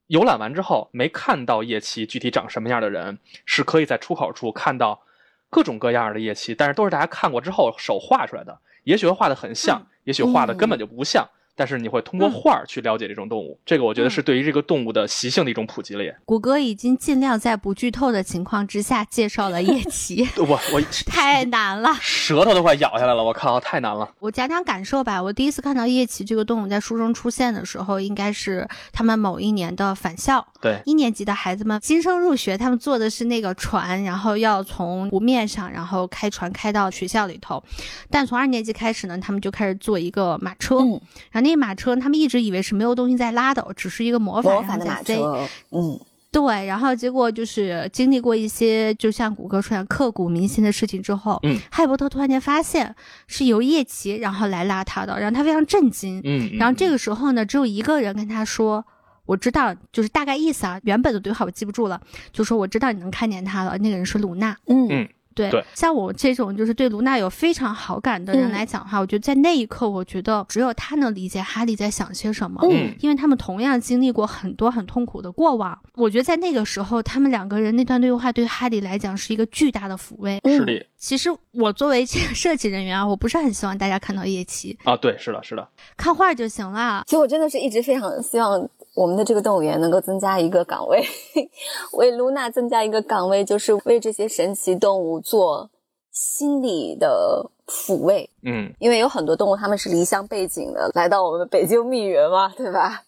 [0.06, 5.02] 游览完之后没看到夜骑具体长什么样的人，是可以在出口处看到
[5.50, 11.28] 各种各样的夜骑，但是都是大家看过之后手画出来的，也许会画的很像，也许画的根本就不像。
[11.56, 16.14] 但是你会通过画儿去了解这种动物，这个我觉得是对于这个动物的习性的一种普及了也。
[16.26, 21.94] 谷歌已经尽量在不剧透的情况之下介绍了夜骑， 我我 太难了。
[22.02, 24.08] 舌头都快咬下来了，我靠，太难了。
[24.18, 25.22] 我讲讲感受吧。
[25.22, 30.46] 我第一次看到夜骑这个动物在书中出现的时候，应该是他们某一年的返校。
[30.60, 37.62] 对，一年级的孩子们新生入学，他们坐的是那个船，然后要从湖面上，然后开船开到学校里头。
[38.10, 45.22] 但从二年级开始呢，他们就开始坐一个马车，嗯然后那马车他们一直以为是没有东西在拉的，只是一个魔法魔法的马然后在飞。
[45.22, 46.00] 车，嗯，
[46.32, 52.94] 对，然后结果就是经历过一些，就像谷歌出现刻骨铭心的事情之后，嗯，哈利波特突然间发现
[53.26, 56.20] 是由夜骑然后来拉他的，让他非常震惊。
[56.24, 58.84] 嗯，然后这个时候呢，只有一个人跟他说
[59.24, 62.00] ：“我知道，就是大概意思啊，原本的对话我记不住了，
[62.32, 64.56] 就说我知道你能看见他了。”那个人是鲁娜。
[64.66, 65.64] 嗯嗯对，对。
[65.74, 68.52] 像我这种就是对卢娜有非常好感的人嗯。
[68.52, 72.60] 来讲的话，我觉得在那一刻，我觉得只有他能理解哈利在想些什么。
[72.64, 72.92] 嗯。
[73.00, 80.40] 因为他们同样经历过很多很痛苦的过往，我觉得在那个时候，他们两个人那段对话对哈利来讲是一个巨大的抚慰。
[80.42, 80.56] 嗯。
[80.56, 80.86] 是的。
[80.96, 87.04] 其实我作为这个设计人员啊，我不是很希望大家看到夜骑，啊，对，是的，是的，看画就行了。
[87.06, 91.04] 其实我真的是一直非常希望我们的这个动物园能够增加一个岗位，
[91.92, 95.70] 为露娜增加一个岗位，就是为这些神奇动物做
[96.10, 98.28] 心理的抚慰。
[98.42, 103.02] 嗯，因为有很多动物它们是离乡背景的，来到我们北京密云嘛， 对吧？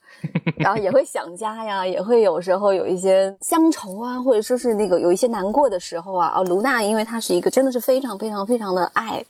[0.59, 6.27] 然后也会想家呀，也会有时候有一些乡愁啊，或者说是那个有一些难过的时候啊。
[6.27, 9.25] 啊，卢娜因为她是一个真的是非常非常非常的爱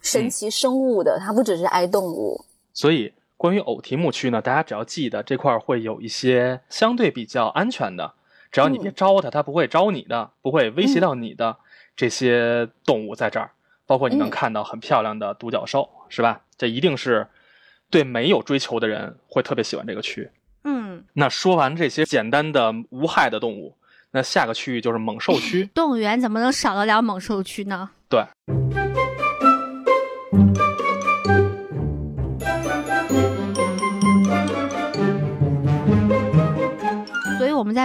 [0.00, 2.40] 神奇生物的，她不只是爱动物。
[2.72, 8.14] 所以关于偶题目区呢，大家只要记得这块儿会有一些相对比较安全的，
[8.50, 11.56] 只要你别招它，它不会招你的，不会威胁到你的
[11.94, 13.50] 这些动物在这儿。
[13.88, 16.40] 包括你能嗯看到很漂亮的独角兽，是吧？
[16.58, 17.28] 这一定是
[17.88, 20.28] 对美有追求的人会特别喜欢这个区。
[20.64, 23.76] 嗯，那说完这些简单的无害的动物，
[24.10, 25.70] 那下个区域就是猛兽区。
[25.72, 27.88] 动物园怎么能少得了猛兽区呢？
[28.08, 28.24] 对，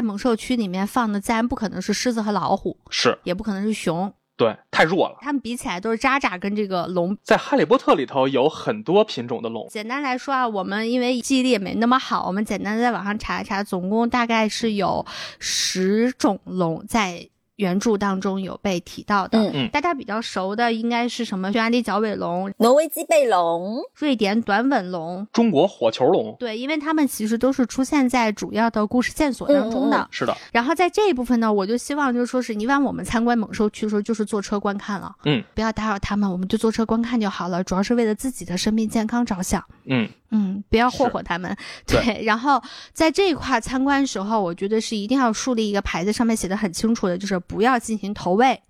[0.02, 5.20] 在猛兽区里面放的自然不可能是狮子和老虎，是也不可能是熊，对，太弱了。
[5.22, 7.16] 它们比起来都是渣渣跟这个龙。
[7.22, 15.06] 在《哈利波特》里头有很多品种的龙，简单来说啊，我们因为记忆力也没那么好，我们简单的在网上查一查，总共大概是有
[15.38, 17.30] 十种龙在
[17.62, 19.40] 原著当中有被提到的。
[19.40, 25.26] 嗯嗯大家比较熟的应该是什么匈牙利角尾龙、挪威鸡背龙，瑞典短吻龙。
[25.32, 26.36] 中国火球龙。
[26.40, 30.08] 对，因为它们其实都是出现在主要的故事线索当中的。
[30.10, 39.64] 是的，然后在这一部分呢，我就希望就是说是，一般我们参观猛兽区的时候，就是坐车观看了，嗯，不要打扰他们，我们就坐车观看就好了，主要是为了自己的生命健康着想。
[39.86, 41.56] 嗯，嗯，不要霍霍他们。
[41.86, 42.62] 对对，然后
[42.94, 48.62] 在这一块参观时候，我觉得是一定要树立一个牌子，上面写的很清楚的，就是不要进行投喂，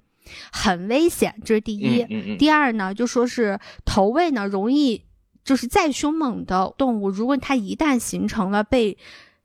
[0.52, 2.02] 很危险，这是第一。
[2.04, 5.04] 嗯嗯嗯，第二呢，就说是投喂呢，容易
[5.44, 8.98] 就是再凶猛的动物，如果它一旦形成了被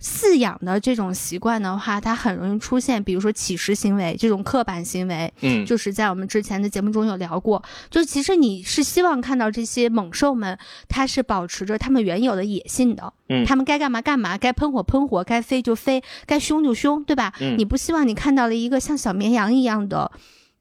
[0.02, 5.32] 饲养的这种习惯的话，它很容易出现，比如说乞食行为这种刻板行为。
[5.40, 17.32] 嗯，就是在我们之前的节目中有聊过，就其实你是希望看到这些猛兽们，它是保持着它们原有的野性的，嗯它们该干嘛干嘛，该喷火喷火，该飞就飞，该凶就凶，对吧？
[17.40, 20.12] 嗯你不希望你看到了一个像小绵羊一样的。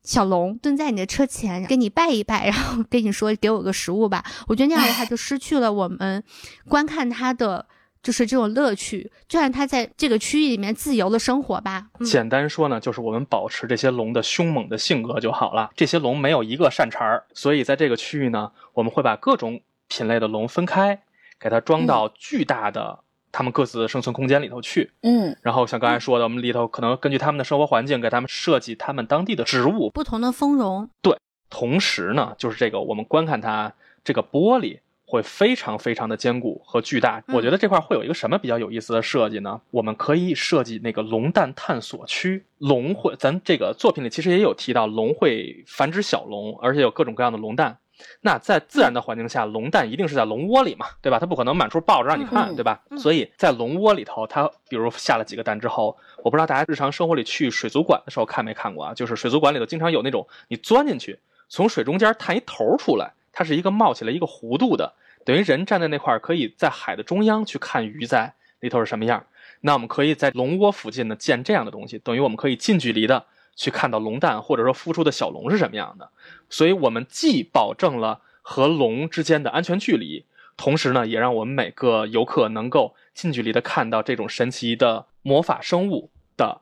[0.01, 4.23] 小龙蹲在你的车前，给你拜一拜，然后跟你说给我个食物吧。
[4.47, 6.23] 我觉得那样的话就失去了我们
[6.67, 7.65] 观看它的
[8.05, 11.87] 就是这种乐趣，就让它在这个区域里面自由的生活吧。
[11.99, 15.71] 嗯，简单说呢，就是我们保持这些龙的凶猛的性格就好了。
[15.75, 21.01] 这些龙没有一个善茬儿，所以在这个区域呢，我们会把各种品类的龙分开，
[21.39, 22.99] 给它装到巨大的
[23.31, 24.91] 它们各自的生存空间里头去。
[25.01, 29.89] 嗯然后像刚才说的，我们里头可能根据他们的生活环境，给他们设计他们当地的植物。
[29.89, 31.17] 不同的丰容，对
[31.49, 37.23] 同时呢，就是这个我们观看它这个玻璃会非常非常的坚固和巨大。
[37.27, 39.61] 嗯我觉得这块会有一个什么比较有意思的设计呢？
[39.71, 42.43] 我们可以设计那个龙蛋探索区。
[42.57, 47.77] 龙会，咱这个作品里其实也有提到，龙会繁殖小龙，而且有各种各样的龙蛋。
[48.19, 51.17] 那在自然的环境下，龙蛋一定是在龙窝里嘛，对吧？
[51.17, 52.81] 它不可能满处抱着让你看，对吧？
[52.89, 58.93] 嗯所以在龙窝里头，它比如下了几个蛋之后，我不知道大家日常生活里去水族馆的时候看没看过啊？
[58.93, 64.93] 就是水族馆里头经常有那种你钻进去，从水中间探一头出来，它是一个冒起来一个弧度的，
[65.25, 69.25] 等于人站在那块儿，可以在海的中央去看鱼在里头是什么样。
[69.59, 73.25] 那我们可以在龙窝附近呢建这样的东西，等于我们可以近距离的
[73.57, 76.09] 去看到龙蛋或者说孵出的小龙是什么样的。
[76.49, 80.25] 所以我们既保证了和龙之间的安全距离，
[80.55, 86.61] 同时呢，也让我们每个游客能够近距离的看到这种神奇的魔法生物的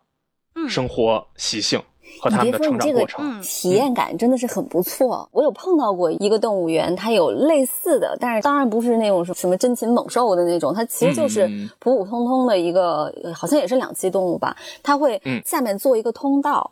[0.55, 1.83] 嗯，生活习性
[2.21, 3.39] 和你它们的别说你这个成长过程。
[3.39, 5.27] 嗯体验感真的是很不错。
[5.31, 14.55] 我有碰到过一个动物园，它有类似的，但是当然不是那种什么珍禽猛兽的那种，它其实就是嗯普普通通的一个，呃好像也是两栖动物吧。
[14.81, 16.71] 它会嗯下面做一个通道，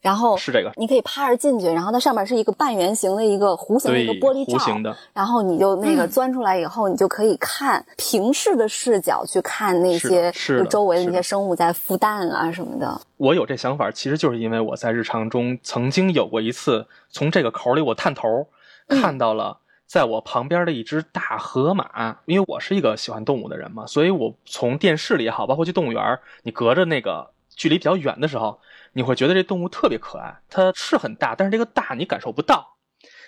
[0.00, 13.00] 然后是这个，你可以趴着进去，然后它上面是一个半圆形的一个弧形的一个玻璃罩，弧形的，然后你就那个嗯钻出来以后，你就可以看平视的视角去看那些是周围的那些生物在孵蛋啊什么的。
[13.16, 18.46] 我有这想法，其实就是因为我在日常中曾经有过一次从这个口里我探头
[18.88, 19.58] 嗯看到了。
[19.88, 28.58] 在我旁边的一只大河马，因为我是一个喜欢动物的人嘛，所以我从电视里也好，包括去动物园，你隔着那个距离比较远的时候，
[28.96, 30.34] 你会觉得这动物特别可爱。
[30.48, 32.76] 它是很大，但是这个大你感受不到。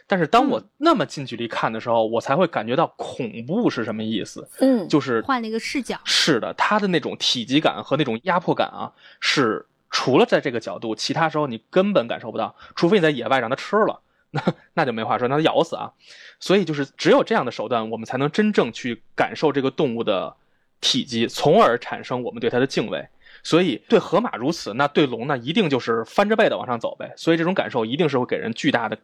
[0.07, 4.49] 但是当我那么近距离看的时候，我才会感觉到恐怖是什么意思。
[4.61, 6.01] 嗯，就是换了一个视角。
[6.05, 8.91] 是的，它的那种体积感和那种压迫感啊，
[9.21, 14.01] 是除了在这个角度，其他时候你根本感受不到，除非你在野外让它吃了，
[14.31, 14.43] 那
[14.73, 15.93] 那就没话说，那它咬死啊。
[16.41, 20.35] 所以就是只有这样的手段，我们才能真正去感受这个动物的
[20.81, 23.07] 体积，从而产生我们对它的敬畏。
[23.43, 27.13] 所以对河马如此，那对龙呢，一定就是翻着背的往上走呗。
[27.17, 28.97] 所以这种感受一定是会给人巨大的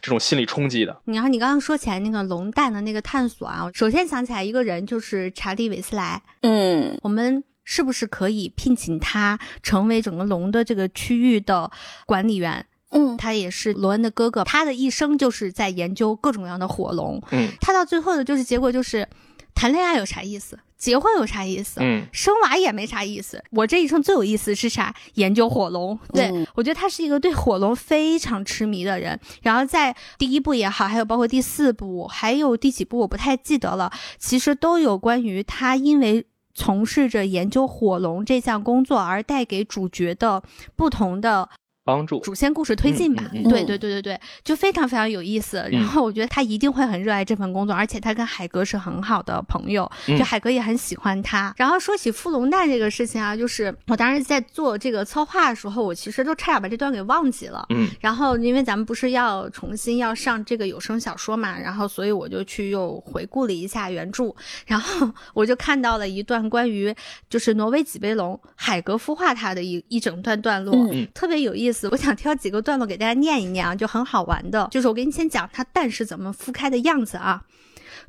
[0.00, 1.00] 这种心理冲击的。
[1.04, 11.70] 然后你刚刚说起来那个龙蛋的那个探索啊，首先想起来一个人就是查理·韦斯莱，嗯我们是不是可以聘请他成为整个龙的这个区域的
[12.06, 12.66] 管理员？
[12.92, 17.22] 嗯他也是罗恩的哥哥，他的一生就是在研究各种各样的火龙。
[17.30, 19.08] 嗯，他到最后的就是结果就是，
[19.54, 20.58] 谈恋爱有啥意思？
[20.80, 21.78] 结婚有啥意思？
[21.80, 23.40] 嗯，生娃也没啥意思。
[23.52, 24.92] 我这一生最有意思是啥？
[25.14, 25.96] 研究火龙。
[26.12, 29.20] 对、嗯我觉得他是一个对火龙非常痴迷的人。
[29.42, 36.26] 然后在第一部也好，还有包括第四部，还有第几部我不太记得了，其实都有关于他因为。
[36.52, 40.42] 从事着研究火龙这项工作而带给主角的
[40.74, 41.48] 不同的
[41.84, 42.20] 帮助。
[42.20, 45.64] 主线故事推进吧，嗯嗯嗯对对对对对，就非常非常有意思。
[45.70, 51.54] 然后我觉得他一定会很热爱这份工作，而且他跟海格是很好的朋友，嗯就海格也很喜欢他。
[51.56, 57.64] 然后说起富龙蛋这个事情啊，就是我当时在做这个策划的时候，我其实都差点把这段给忘记了。
[57.70, 64.34] 嗯然后因为咱们不是要重新要上这个有声小说嘛，然后所以我就去又回顾了一下原著，
[64.66, 66.94] 然后 我就看到了一段关于
[67.28, 71.69] 就是挪威脊背龙海格孵化它的一一整段段落，嗯特别有意思。
[71.90, 74.68] 我想挑几个段落给大家念一念啊，就很好玩的。
[74.70, 77.44] 就是我给你先讲它蛋是怎么孵开的样子啊。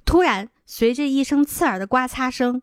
[0.05, 2.61] 突然，随着一声刺耳的刮擦声，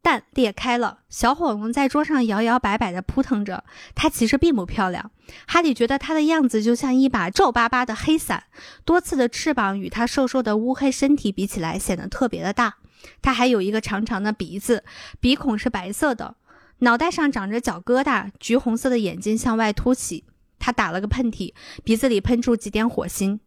[0.00, 3.64] 蛋裂开了，小火龙在桌上摇摇摆摆地扑腾着。
[3.94, 5.10] 它其实并不漂亮，
[5.46, 8.44] 哈利觉得它的样子就像一把皱巴巴的黑伞，
[8.84, 12.76] 多刺的翅膀与它瘦瘦的乌黑身体比起来显得特别的大。
[13.20, 14.84] 它还有一个长长的鼻子，
[15.20, 16.36] 鼻孔是白色的，
[16.82, 20.24] 脑袋上长着角疙瘩，橘红色的眼睛向外凸起。
[20.58, 21.54] 他打了个喷嚏，
[21.84, 23.38] 鼻子里喷出几点火星。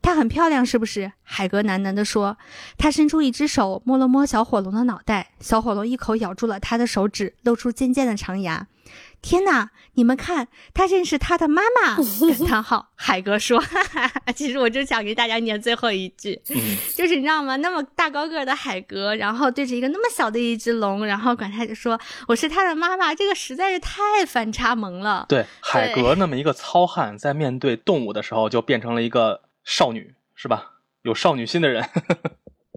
[0.00, 1.12] 她很漂亮，是不是？
[1.22, 2.38] 海格喃喃地说。
[2.78, 8.66] 他伸出一只手摸了摸小火龙的脑袋，小火龙一口咬住了他的手指，露出尖尖的长牙。
[9.24, 9.70] 天哪！
[9.94, 11.96] 你们看，他认识他的妈妈！
[12.28, 12.90] 感叹号。
[12.94, 17.56] 海格说：“哈哈哈，其实我就想给大家念最后一句，嗯，就是你知道吗？
[17.56, 21.98] 那么大高个儿的海格，然后对着一个那么小的一只龙，然后管他就说
[22.28, 25.24] 我是他的妈妈，这个实在是太反差萌了。
[25.26, 30.72] 对，海格那么一个糙汉，在面对动物的时候，就变成了一个少女，是吧？
[31.00, 31.82] 有少女心的人。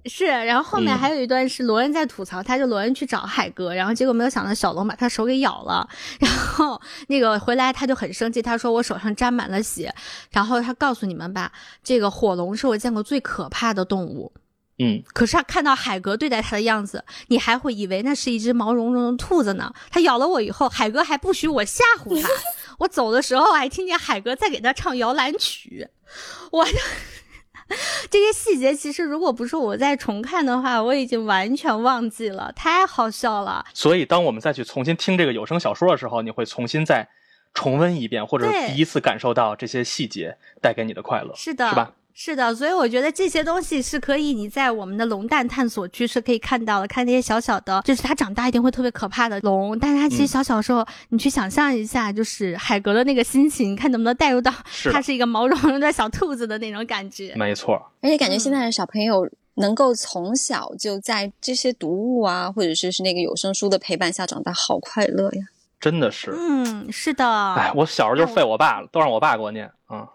[0.07, 5.87] 是，然后后面嗯还有一段是罗恩在吐槽，他就罗恩去找海哥，然后结果没有想到小龙把他手给咬了，
[6.19, 9.93] 然后那个回来他就很生气，他说我手上沾满了血，
[10.31, 11.51] 然后他告诉你们吧，
[11.83, 14.31] 这个火龙是我见过最可怕的动物。
[14.79, 19.73] 嗯，可是他看到海格对待他的样子，你还会以为那是一只毛茸茸的兔子呢。
[19.89, 22.29] 他咬了我以后，海格还不许我吓唬他。
[22.77, 25.87] 我走的时候还听见海格在给他唱摇篮曲，
[26.53, 26.71] 我的
[28.09, 33.65] 这些细节其实如果不是我在重看的话，我已经完全忘记了，太好笑了。
[33.73, 37.07] 所以当我们再去重新听这个有声小说的时候，你会重新再
[37.53, 41.93] 重温一遍，或者第一次感受到这些细节带给你的快乐，是的，是吧？
[42.19, 54.51] 是的，所以我觉得这些东西是可以你在我们的龙蛋探索区是可以看到的，看那些小小的，就是它长大一定会特别可怕的龙，但是它其实嗯小小时候，你去想象一下，就是海格的那个心情，看能不能带入到
[54.91, 57.35] 它是一个毛茸茸的小兔子的那种感觉。
[57.35, 65.45] 没错，而且感觉现在的小朋友能够从小就在这些读物啊，或者是是那个有声书的陪伴下长大，好快乐呀！
[65.79, 66.35] 真的是。
[66.35, 67.53] 嗯，是的。
[67.53, 69.69] 哎，我小时候就废我爸了，都让我爸给我念。
[69.91, 70.07] 嗯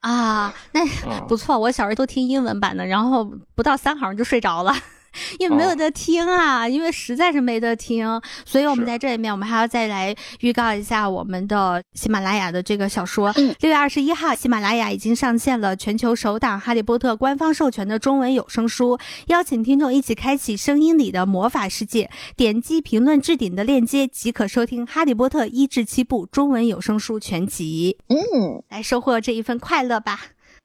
[0.00, 3.24] 啊，那嗯，不错，我小时候都听英文版的，然后
[3.54, 4.74] 不到三行就睡着了。
[5.38, 13.32] 因为没有哦得听啊，因为实在是没得听，所以我们在这里面，我们还要再来预告一下我们的喜马拉雅的这个小说。
[13.36, 22.10] 嗯六月二十一号，喜马拉雅已经上线了全球首档《哈利波特》官方授权的中文有声书，邀请听众一起开启声音里的魔法世界。
[22.36, 30.20] 点击评论置顶的链接即可收听《哈利波特》一至七部中文有声书全集，嗯，来收获这一份快乐吧。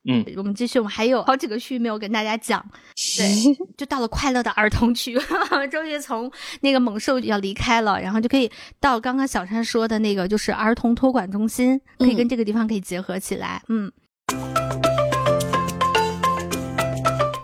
[0.07, 2.63] 嗯，我们继续，我们还有好几个区没有跟大家讲。
[3.17, 5.17] 对，就到了快乐的儿童区，
[5.71, 6.31] 终于从
[6.61, 8.49] 那个猛兽要离开了，然后就可以
[8.79, 13.61] 到刚刚小山说的那个，就是儿童托管中心，可以跟这个地方可以结合起来。
[13.67, 13.91] 嗯。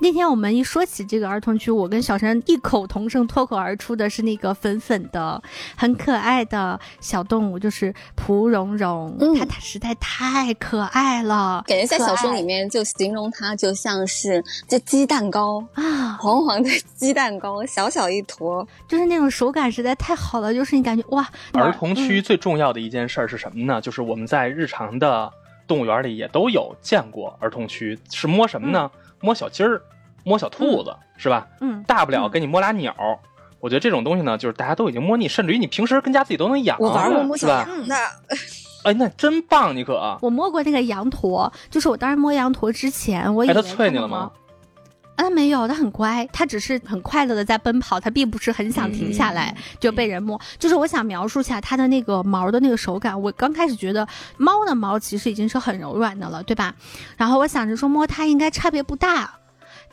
[0.02, 5.40] 那天我们一说起这个儿童区，我跟小山异口同声脱口而出的是那个粉粉的、
[5.76, 18.68] 很可爱的小动物，就是蒲蓉蓉，嗯它它实在太可爱了，感觉在小说里面就形容它就像是这鸡蛋糕，啊，黄黄的鸡蛋糕，小小一坨。
[18.88, 23.80] 就是那种手感实在太好了，就是你感觉哇，儿童区嗯最重要的一件事儿是什么呢？
[23.80, 25.32] 就是我们在日常的
[25.68, 28.90] 动物园里也都有见过儿童区，是摸什么呢？
[29.22, 29.82] 摸小鸡儿，
[30.24, 31.48] 摸小兔子，是吧？
[31.62, 33.18] 嗯，大不了嗯给你摸俩鸟儿。
[33.60, 37.68] 我觉得这种东西呢，就是大家都已经摸腻，甚至于你平时跟家自己都能养，我玩过摸小是吧？
[37.70, 37.96] 羊的，
[38.84, 40.18] 哎，那真棒，你可。
[40.22, 44.32] 我摸过那个羊驼，就是我当时摸羊驼之前，我以哎，它啐你了吗？？
[45.16, 50.40] 啊，没有，它很乖，它只是很快乐的在奔跑，它并不是很想停下来、嗯就被人摸。
[50.58, 53.20] 就是我想描述一下它的那个毛的那个手感。
[53.22, 54.08] 我刚开始觉得
[54.38, 56.74] 猫的毛其实已经是很柔软的了，对吧？
[57.18, 59.32] 然后我想着说摸它应该差别不大。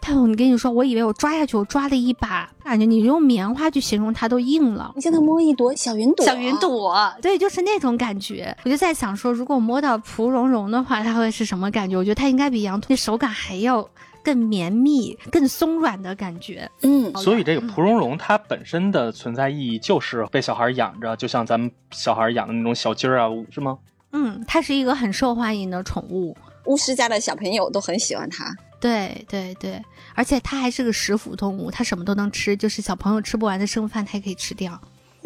[0.01, 4.93] 但我，跟你说，我以为我抓下去，我抓了一把，感觉你用棉花去形容它都硬了。
[4.95, 8.57] 你现在摸一朵小云朵，小云朵，对，就是那种感觉。
[8.65, 11.97] 我就在想说，如果我摸到蒲蓉蓉的话，它会是什么感觉？
[11.97, 13.89] 我觉得它应该比羊驼那手感还要
[14.29, 16.71] 更绵密、更松软的感觉。
[16.83, 23.79] 嗯，所以这个蒲蓉蓉它本身的存在意义就是被小孩养着，就像咱们小孩养的那种小鸡儿啊，是吗？
[24.13, 26.37] 嗯，它是一个很受欢迎的宠物。
[26.67, 28.55] 巫师家的小朋友都很喜欢它。
[28.79, 29.83] 对对对，
[30.15, 34.79] 而且它还是个食腐动物，它什么都能吃，就是小朋友吃不完的剩饭，它也可以吃掉。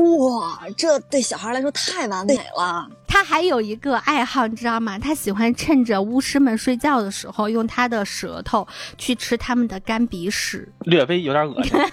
[0.03, 2.88] 哇，这对小孩来说太完美了。
[3.07, 4.98] 他还有一个爱好，你知道吗？
[4.98, 10.72] 他喜欢趁着巫师们睡觉的时候，用他的舌头去吃他们的干鼻屎。
[10.80, 11.72] 略微有点恶心。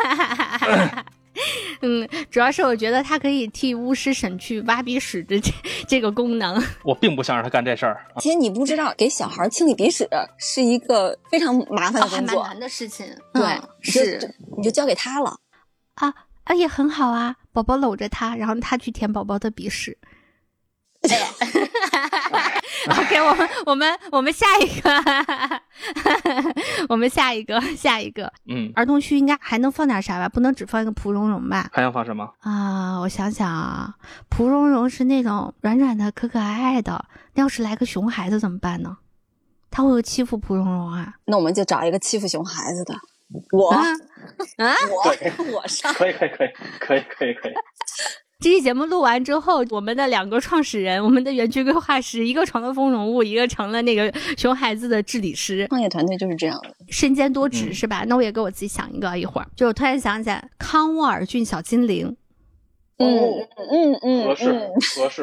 [1.82, 5.52] 嗯，主要是我觉得他可以替巫师省去挖鼻屎的这
[5.88, 6.62] 这个功能。
[6.84, 8.06] 我并不想让他干这事儿。
[8.20, 10.08] 其实你不知道，给小孩清理鼻屎
[10.38, 12.42] 是一个非常麻烦的还工作。
[12.42, 13.06] 蛮难的事情。
[13.34, 15.38] 对嗯，是你就交给他了。
[15.96, 16.14] 啊
[16.50, 19.96] 啊，也很好啊，宝宝搂着他，然后他去舔宝宝的鼻屎。
[22.90, 24.92] OK，我们我们我们下一个，
[26.90, 30.28] 我们下一个下一个嗯，儿童区应该还能放点啥吧？
[30.28, 31.70] 不能只放一个蒲蓉蓉吧？
[31.72, 32.34] 还想放什么？
[32.40, 33.96] 啊，我想想啊，
[34.28, 37.06] 蒲蓉蓉是那种软软的、可可爱爱的。
[37.36, 38.98] 那要是来个熊孩子怎么办呢？
[39.70, 41.14] 他会不会欺负蒲蓉蓉啊？
[41.26, 42.96] 那我们就找一个欺负熊孩子的，
[43.52, 43.84] 我啊
[44.58, 44.74] 啊！
[44.90, 45.94] 我 我上。
[45.94, 46.50] 可以，可以，可以，
[46.80, 47.54] 可以，可以，可以。
[48.42, 56.74] 这期节目录完之后，我们的两个创始人，我们的园区规划师，一个成了丰容物，一个成了那个熊孩子的治理师，创业团队就是这样的。
[56.90, 58.06] 身兼多职、嗯是吧？
[58.08, 62.16] 那我也给我自己想一个，一会儿就我突然想起来，康沃尔郡小精灵，
[62.98, 65.22] 嗯哦嗯嗯合适嗯，合适。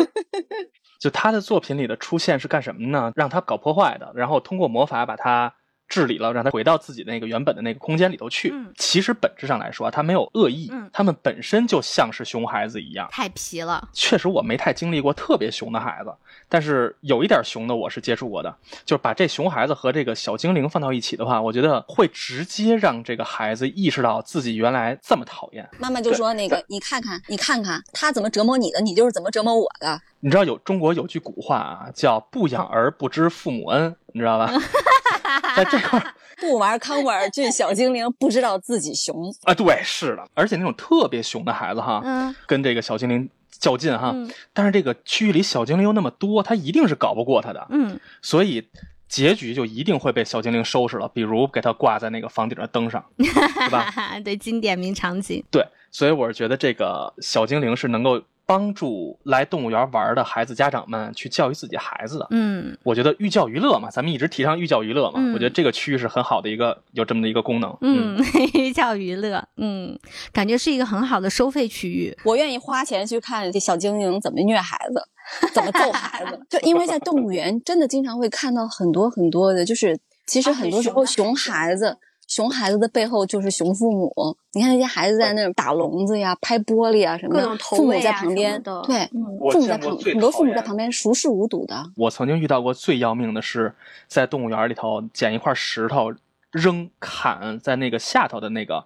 [1.00, 3.12] 就他的作品里的出现是干什么呢？
[3.16, 5.54] 让他搞破坏的，然后通过魔法把他
[5.88, 8.50] 治理了，让他回到自己那个原本的那个空间里头去。
[8.52, 13.08] 嗯其实本质上来说，他没有恶意，嗯他们本身就像是熊孩子一样。
[13.10, 13.88] 太皮了。
[13.92, 16.12] 确实，我没太经历过特别熊的孩子，
[16.48, 18.54] 但是有一点熊的我是接触过的。
[18.84, 25.68] 就是把这熊孩子和这个小精灵放到一起的话，我觉得会直接让这个孩子意识到自己原来这么讨厌。
[25.78, 30.00] 妈妈就说那个，你看看，你看看他怎么折磨你的，你就是怎么折磨我的。
[30.20, 34.50] 你知道有中国有句古话啊，叫“不养儿不知父母恩”，你知道吧？
[35.56, 39.34] 在这块儿 不玩康沃尔郡小精灵，不知道自己熊。
[39.44, 43.28] 啊，对，是的，而且那种特别熊的孩子哈，嗯跟这个小精灵
[43.58, 48.68] 较劲哈，嗯但是这个区域里小精灵又那么多，他一定是搞不过他的，嗯，所以
[49.08, 53.90] 结局就一定会被小精灵收拾了，比如给他挂在那个房顶的灯上， 对吧？
[54.24, 55.42] 对，经典名场景。
[55.50, 62.26] 对，所以我是觉得这个小精灵是能够帮助来动物园玩的孩子家长们去教育自己孩子的。
[62.30, 67.76] 嗯我觉得寓教于乐嘛，咱们一直提倡寓教于乐嘛，嗯我觉得这个区域是很好的一个有这么的一个功能。
[67.80, 68.16] 嗯，
[68.54, 69.98] 寓教于乐，嗯，
[70.32, 72.16] 感觉是一个很好的收费区域。
[72.24, 75.02] 我愿意花钱去看这小精灵怎么虐孩子，
[75.52, 76.40] 怎么揍孩子。
[76.48, 81.98] 就因为在动物园，真的经常会看到很多很多的，就是其实很多时候熊孩子。
[82.26, 84.12] 熊孩子的背后就是熊父母，
[84.52, 91.92] 你看那些孩子在那儿打笼子呀、拍玻璃啊什么的，父母在旁边对，嗯父母在旁，很多父母在旁边熟视无睹的。
[91.96, 93.74] 我曾经遇到过最要命的是，
[94.08, 96.12] 在动物园里头捡一块石头
[96.50, 98.84] 扔砍在那个下头的那个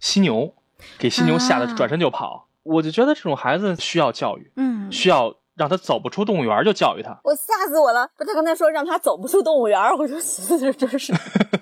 [0.00, 0.54] 犀牛，
[0.98, 2.46] 给犀牛吓得啊转身就跑。
[2.62, 7.18] 我就觉得这种孩子需要教育，嗯，需要让他走不出动物园就教育他。
[7.24, 8.08] 我吓死我了！
[8.16, 10.16] 不，他刚才说让他走不出动物园儿，我说
[10.56, 11.12] 这真是。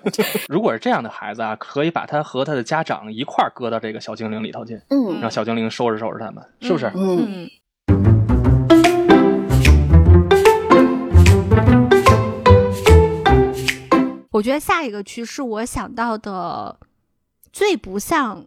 [0.47, 6.91] 如果是这样的孩子啊，可以把他和他的家长一块儿搁到这个小精灵里头去，嗯让小精灵收拾收拾他们，是不是？
[6.95, 7.49] 嗯，嗯。
[14.31, 16.77] 我觉得下一个区是我想到的
[17.51, 18.45] 最不像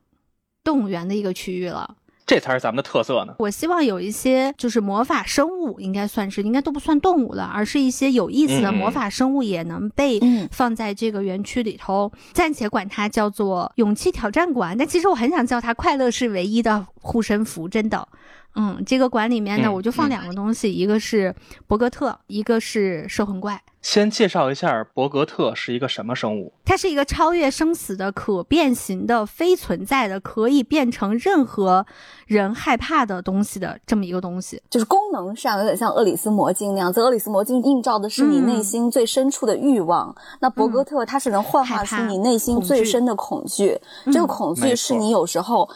[0.62, 1.96] 动物园的一个区域了。
[2.30, 3.34] 这才是咱们的特色呢。
[3.40, 12.12] 我希望有一些就是魔法生物，应该算是应该都不算动物了，而是一些有意思的魔法生物也能被嗯放在这个园区里头。
[12.32, 18.06] 暂且管它叫做勇气挑战馆，但其实我很想叫它快乐是唯一的护身符，真的。
[18.54, 21.34] 嗯，这个馆里面呢，嗯我就放两个东西，一个是
[21.66, 23.60] 博格特，一个是摄魂怪。
[23.80, 26.52] 先介绍一下博格特是一个什么生物。
[26.66, 31.86] 它是一个超越生死的、可变形的、非存在的、可以变成任何
[32.26, 34.60] 人害怕的东西的这么一个东西。
[34.68, 43.80] 就是功能上有点像厄里斯魔镜那样子，厄里斯魔镜映照的是你嗯内心最深处的欲望，那博格特它是能幻化出你内心最深的恐惧。
[44.04, 45.66] 嗯这个恐惧是你有时候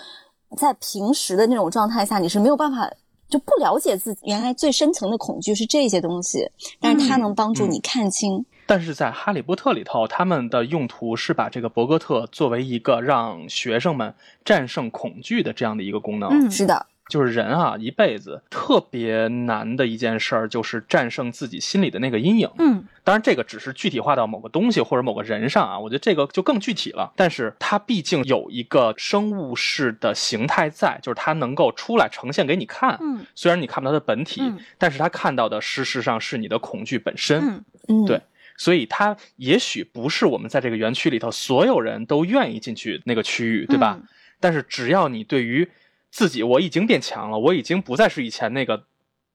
[0.57, 2.91] 在平时的那种状态下你是没有办法。
[3.27, 6.49] 就不了解自己原来最深层的恐惧是这些东西，
[6.79, 8.45] 但是它能帮助你看清。
[8.67, 16.29] 但是在《哈利波特》里头，他们的用途是把这个博格特作为一个让学生们战胜恐惧的这样的一个功能。
[16.31, 22.49] 嗯是的，就是人啊，一辈子特别难的一件事儿，就是战胜自己心里的那个阴影。
[22.59, 27.13] 嗯当然，这个只是具体化到某个东西或者某个人上啊，我觉得这个就更具体了。
[27.15, 32.99] 但是它毕竟有一个生物式的形态在，就是它能够出来呈现给你看。
[33.03, 37.39] 嗯虽然你看不到它的本体，嗯但是它看到的事实上是你的恐惧本身。
[37.41, 38.23] 嗯嗯，对
[38.57, 43.99] 所以它也许不是我们在这个园区里头所有人都愿意进去那个区域，对吧？
[44.01, 44.09] 嗯
[44.41, 45.67] 但是只要你对于
[46.15, 48.85] 自己我已经变强了，我已经不再是以前那个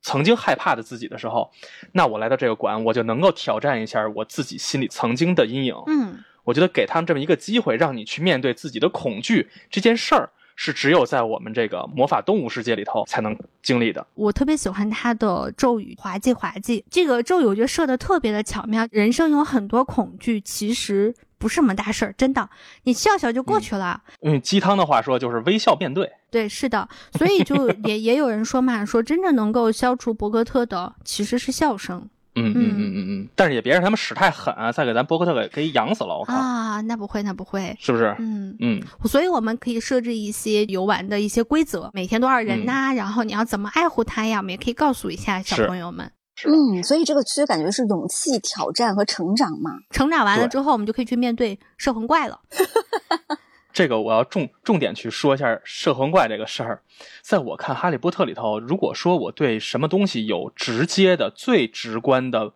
[0.02, 1.52] 曾经害怕的自己的时候，
[1.92, 5.76] 那我来到这个馆，我就能够挑战一下我自己心里曾经的阴影。
[5.88, 14.08] 嗯我觉得给他们这么一个机会，让你去面对自己的恐惧这件事儿，是只有在我们这个魔法动物世界里头才能经历的。
[14.16, 18.88] 我特别喜欢他的咒语“滑稽滑稽”这个咒语，我觉得设的特别的巧妙。
[18.90, 22.50] 人生有很多恐惧，其实不是什么大事儿，真的，
[22.84, 24.02] 你笑笑就过去了。
[24.22, 26.10] 用鸡汤的话说，就是微笑面对。
[26.32, 37.76] 对，是的，所以就 也也有人说嘛，说真正能够消除博格特的其实是笑声嗯嗯嗯嗯嗯，但是也别让他们使太狠啊，再给咱博格特给给养死了，我靠，啊，那不会，那不会。
[37.80, 38.16] 是不是？
[38.20, 44.38] 嗯，嗯，所以我们可以设置一些游玩的一些规则，每天多少人呐、然后你要怎么爱护它呀？
[44.38, 46.10] 我们也可以告诉一下小朋友们。
[46.46, 49.72] 嗯，所以这个区感觉是勇气、挑战和成长嘛。
[49.90, 52.40] 成长完了之后，我们就可以去面对摄魂怪了。
[53.72, 56.82] 这个我要重重点去说一下摄魂怪这个事儿。
[57.22, 62.52] 在我看《哈利波特》里头，如果说我对什么东西有直接的、最直观的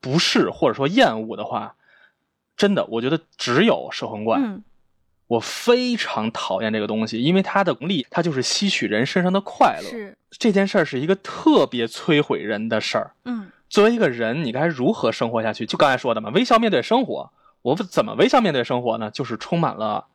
[0.00, 1.74] 不适或者说厌恶的话，
[2.56, 4.38] 真的，我觉得只有摄魂怪。
[4.38, 4.62] 嗯
[5.28, 9.86] 我非常讨厌这个东西，因为它的能力，它就是吸取人身上的快乐。
[9.86, 13.10] 是，这件事儿是一个特别摧毁人的事儿。
[13.26, 15.66] 嗯作为一个人，你该如何生活下去？
[15.66, 17.30] 就刚才说的嘛，微笑面对生活。
[17.60, 19.10] 我怎么微笑面对生活呢？
[19.10, 20.06] 就是充满了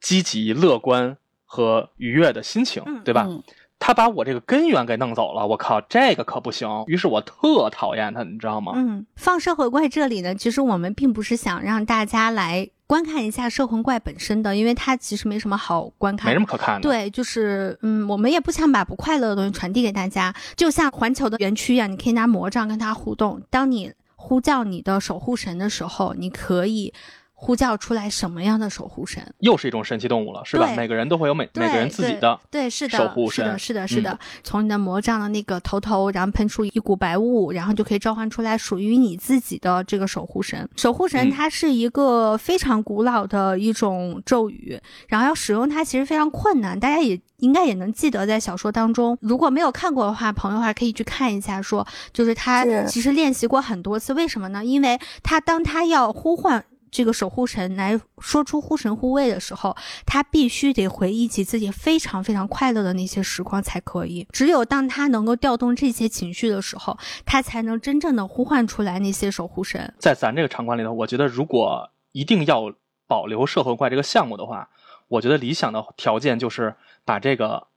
[0.00, 3.24] 积极、乐观和愉悦的心情，嗯对吧？
[3.28, 3.42] 嗯
[3.80, 6.68] 他把我这个根源给弄走了，我靠，这个可不行。
[6.88, 8.72] 于是我特讨厌他，你知道吗？
[8.74, 16.40] 嗯，放摄魂怪这里呢，其实我们并不是想让大家来观看一下摄魂怪本身的，因为它其实没什么好观看没什。
[16.40, 23.40] 么可看的。，对，就是嗯，我们也不想把不快乐的东西传递给大家，就像环球的园区一样，你可以拿魔杖跟它互动。
[23.48, 26.92] 当你呼叫你的守护神的时候，你可以
[27.40, 29.22] 呼叫出来什么样的守护神？
[29.38, 30.72] 又是一种神奇动物了，是吧？
[30.76, 32.38] 每个人都会有每每个人自己的。
[32.50, 34.10] 对，对是的，守护是的，神是的，是的。
[34.10, 40.68] 嗯从你的魔杖的那个头头，然后喷出一股白雾，然后就可以召唤出来属于你自己的这个守护神。
[40.76, 44.76] 守护神嗯它是一个非常古老的一种咒语，
[45.06, 47.20] 然后要使用它其实非常困难，大家也。
[47.38, 54.64] 应该也能记得，在小说当中，如果没有看过的话，朋友还可以去看一下说就是他其实练习过很多次，为什么呢？
[54.64, 59.76] 因为他当他要呼唤这个守护神来说出护神护卫的时候，
[60.06, 64.26] 他必须得回忆起自己非常非常快乐的那些时光才可以。
[64.32, 69.94] 只有当他能够调动这些情绪的时候，他才能真正的呼唤出来那些守护神。
[69.98, 72.72] 在咱这个场馆里头，我觉得如果一定要
[73.06, 74.68] 保留摄魂怪这个项目的话，
[75.08, 76.74] 我觉得理想的条件就是
[77.04, 77.68] 把这个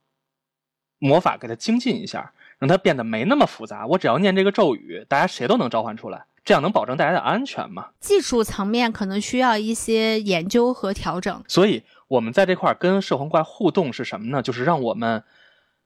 [0.98, 3.86] 魔法给它精进一下，让它变得没那么复杂。
[3.86, 7.90] 我只要念这个咒语，大家谁都能召唤出来，这样能保证大家的安全吗？
[8.00, 11.42] 技术层面可能需要一些研究和调整。
[11.46, 14.42] 所以我们在这块儿跟摄魂怪互动是什么呢？
[14.42, 15.22] 就是让我们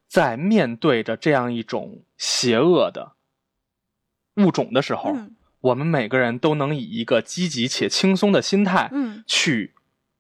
[0.09, 3.13] 在面对着这样一种邪恶的
[4.37, 9.75] 物种的时候，嗯我们每个人都能以一个积极且轻松的心态，嗯去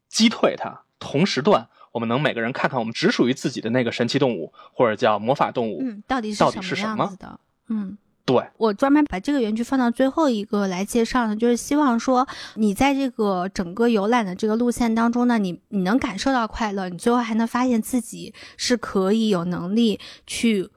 [0.08, 0.82] 击退它。
[0.98, 5.78] 同时段，我们能每个人看看我们只属于自己的那个神奇动物，或者叫魔法动物。
[5.82, 7.40] 嗯，到底是到底什么是什么样子的？
[7.68, 7.96] 嗯。
[8.26, 20.68] 对，我专门把这个园区放到最后一个来介绍呢，就是希望说你在这个整个游览的这个路线当中呢，你你能感受到快乐，你最后还能发现自己是可以有能力去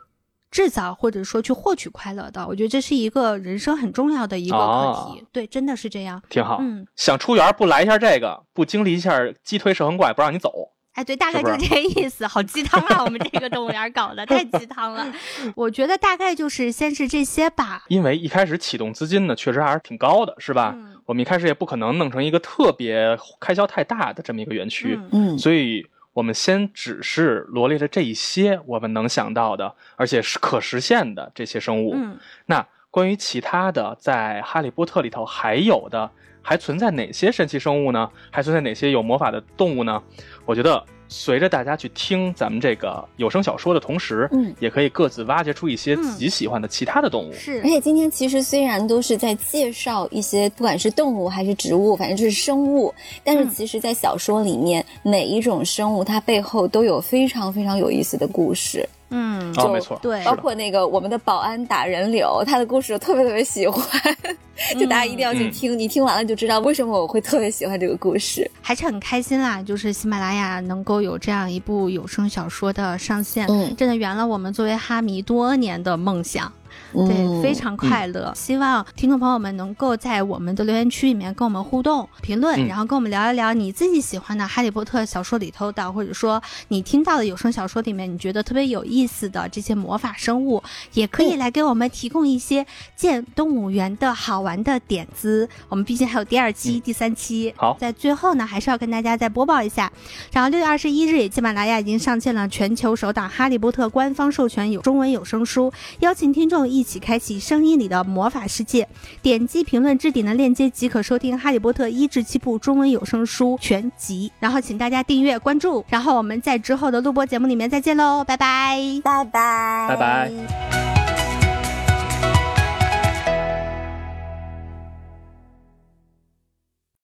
[0.52, 2.48] 制造或者说去获取快乐的。
[2.48, 6.22] 我觉得这是一个人生很重要的一个课题，对，真的是这样。
[6.30, 6.60] 挺好。
[6.62, 9.12] 嗯，想出园不来一下这个，不经历一下
[9.44, 10.52] 击退摄魂怪，不让你走。
[11.00, 13.02] 哎，对，大概就这个意思，好鸡汤啊！
[13.06, 15.08] 我们这个动物园搞的太鸡汤了。
[15.56, 17.86] 我觉得大概就是先是这些吧。
[17.88, 20.74] 因为一开始启动资金呢，确实还是挺高的，是吧？
[20.76, 31.94] 嗯我们一开始也不可能弄成一个特别开销太大的这么一个园区，嗯嗯，所以我们先只是罗列了这一些我们能想到的，而且是可实现的这些生物。
[31.96, 36.12] 嗯那关于其他的，在《哈利波特》里头还有的，
[36.50, 38.10] 还存在哪些神奇生物呢？
[38.32, 40.02] 还存在哪些有魔法的动物呢？
[40.48, 47.34] 我觉得随着大家去听咱们这个有声小说的同时，嗯也可以各自挖掘出一些自己喜欢的其他的动物。
[47.34, 52.92] 是而且今天其实虽然都是在介绍一些不管是动物还是植物，反正就是生物，
[53.24, 58.90] 但是嗯其实，在小说里面，每一种生物它背后都有非常非常有意思的故事。
[59.10, 63.84] 嗯，哦，就没错，对包括那个我们的保安打人柳，他的故事我特别特别喜欢，
[64.80, 65.52] 就大家一定要去嗯。
[65.52, 68.50] 听，你听完了就知道为什么我会特别喜欢这个故事。
[68.62, 73.76] 还是很开心啦，就是喜马拉雅能够有这样一部有声小说的上线，嗯。
[73.76, 76.52] 真的圆了我们作为哈迷多年的梦想。
[76.94, 78.32] 对，嗯非常快乐。
[78.36, 90.62] 希望听众朋友们能够在我们的留言区里面跟我们互动、评论，嗯然后跟我们聊一聊你自己喜欢的《哈利波特》小说里头的，或者说你听到的有声小说里面你觉得特别有意思的这些魔法生物，
[90.94, 92.66] 也可以来给我们提供一些
[92.96, 95.48] 建动物园的好玩的点子。
[95.68, 97.54] 我们毕竟还有第二期、第三期。
[97.58, 99.92] 好在最后呢，还是要跟大家再播报一下，
[100.32, 108.88] 然后六月二十一日，喜马拉雅已经上线了全球首档《哈利波特》官方授权有中文有声书，邀请听众一起开启声音里的魔法世界。
[109.22, 114.32] 点击评论置顶的链接即可收听《哈利波特》一至七部中文有声书全集。
[114.40, 118.78] 然后请大家订阅关注，然后我们在之后的录播节目里面再见喽，拜拜。
[119.04, 120.99] 拜拜，拜拜。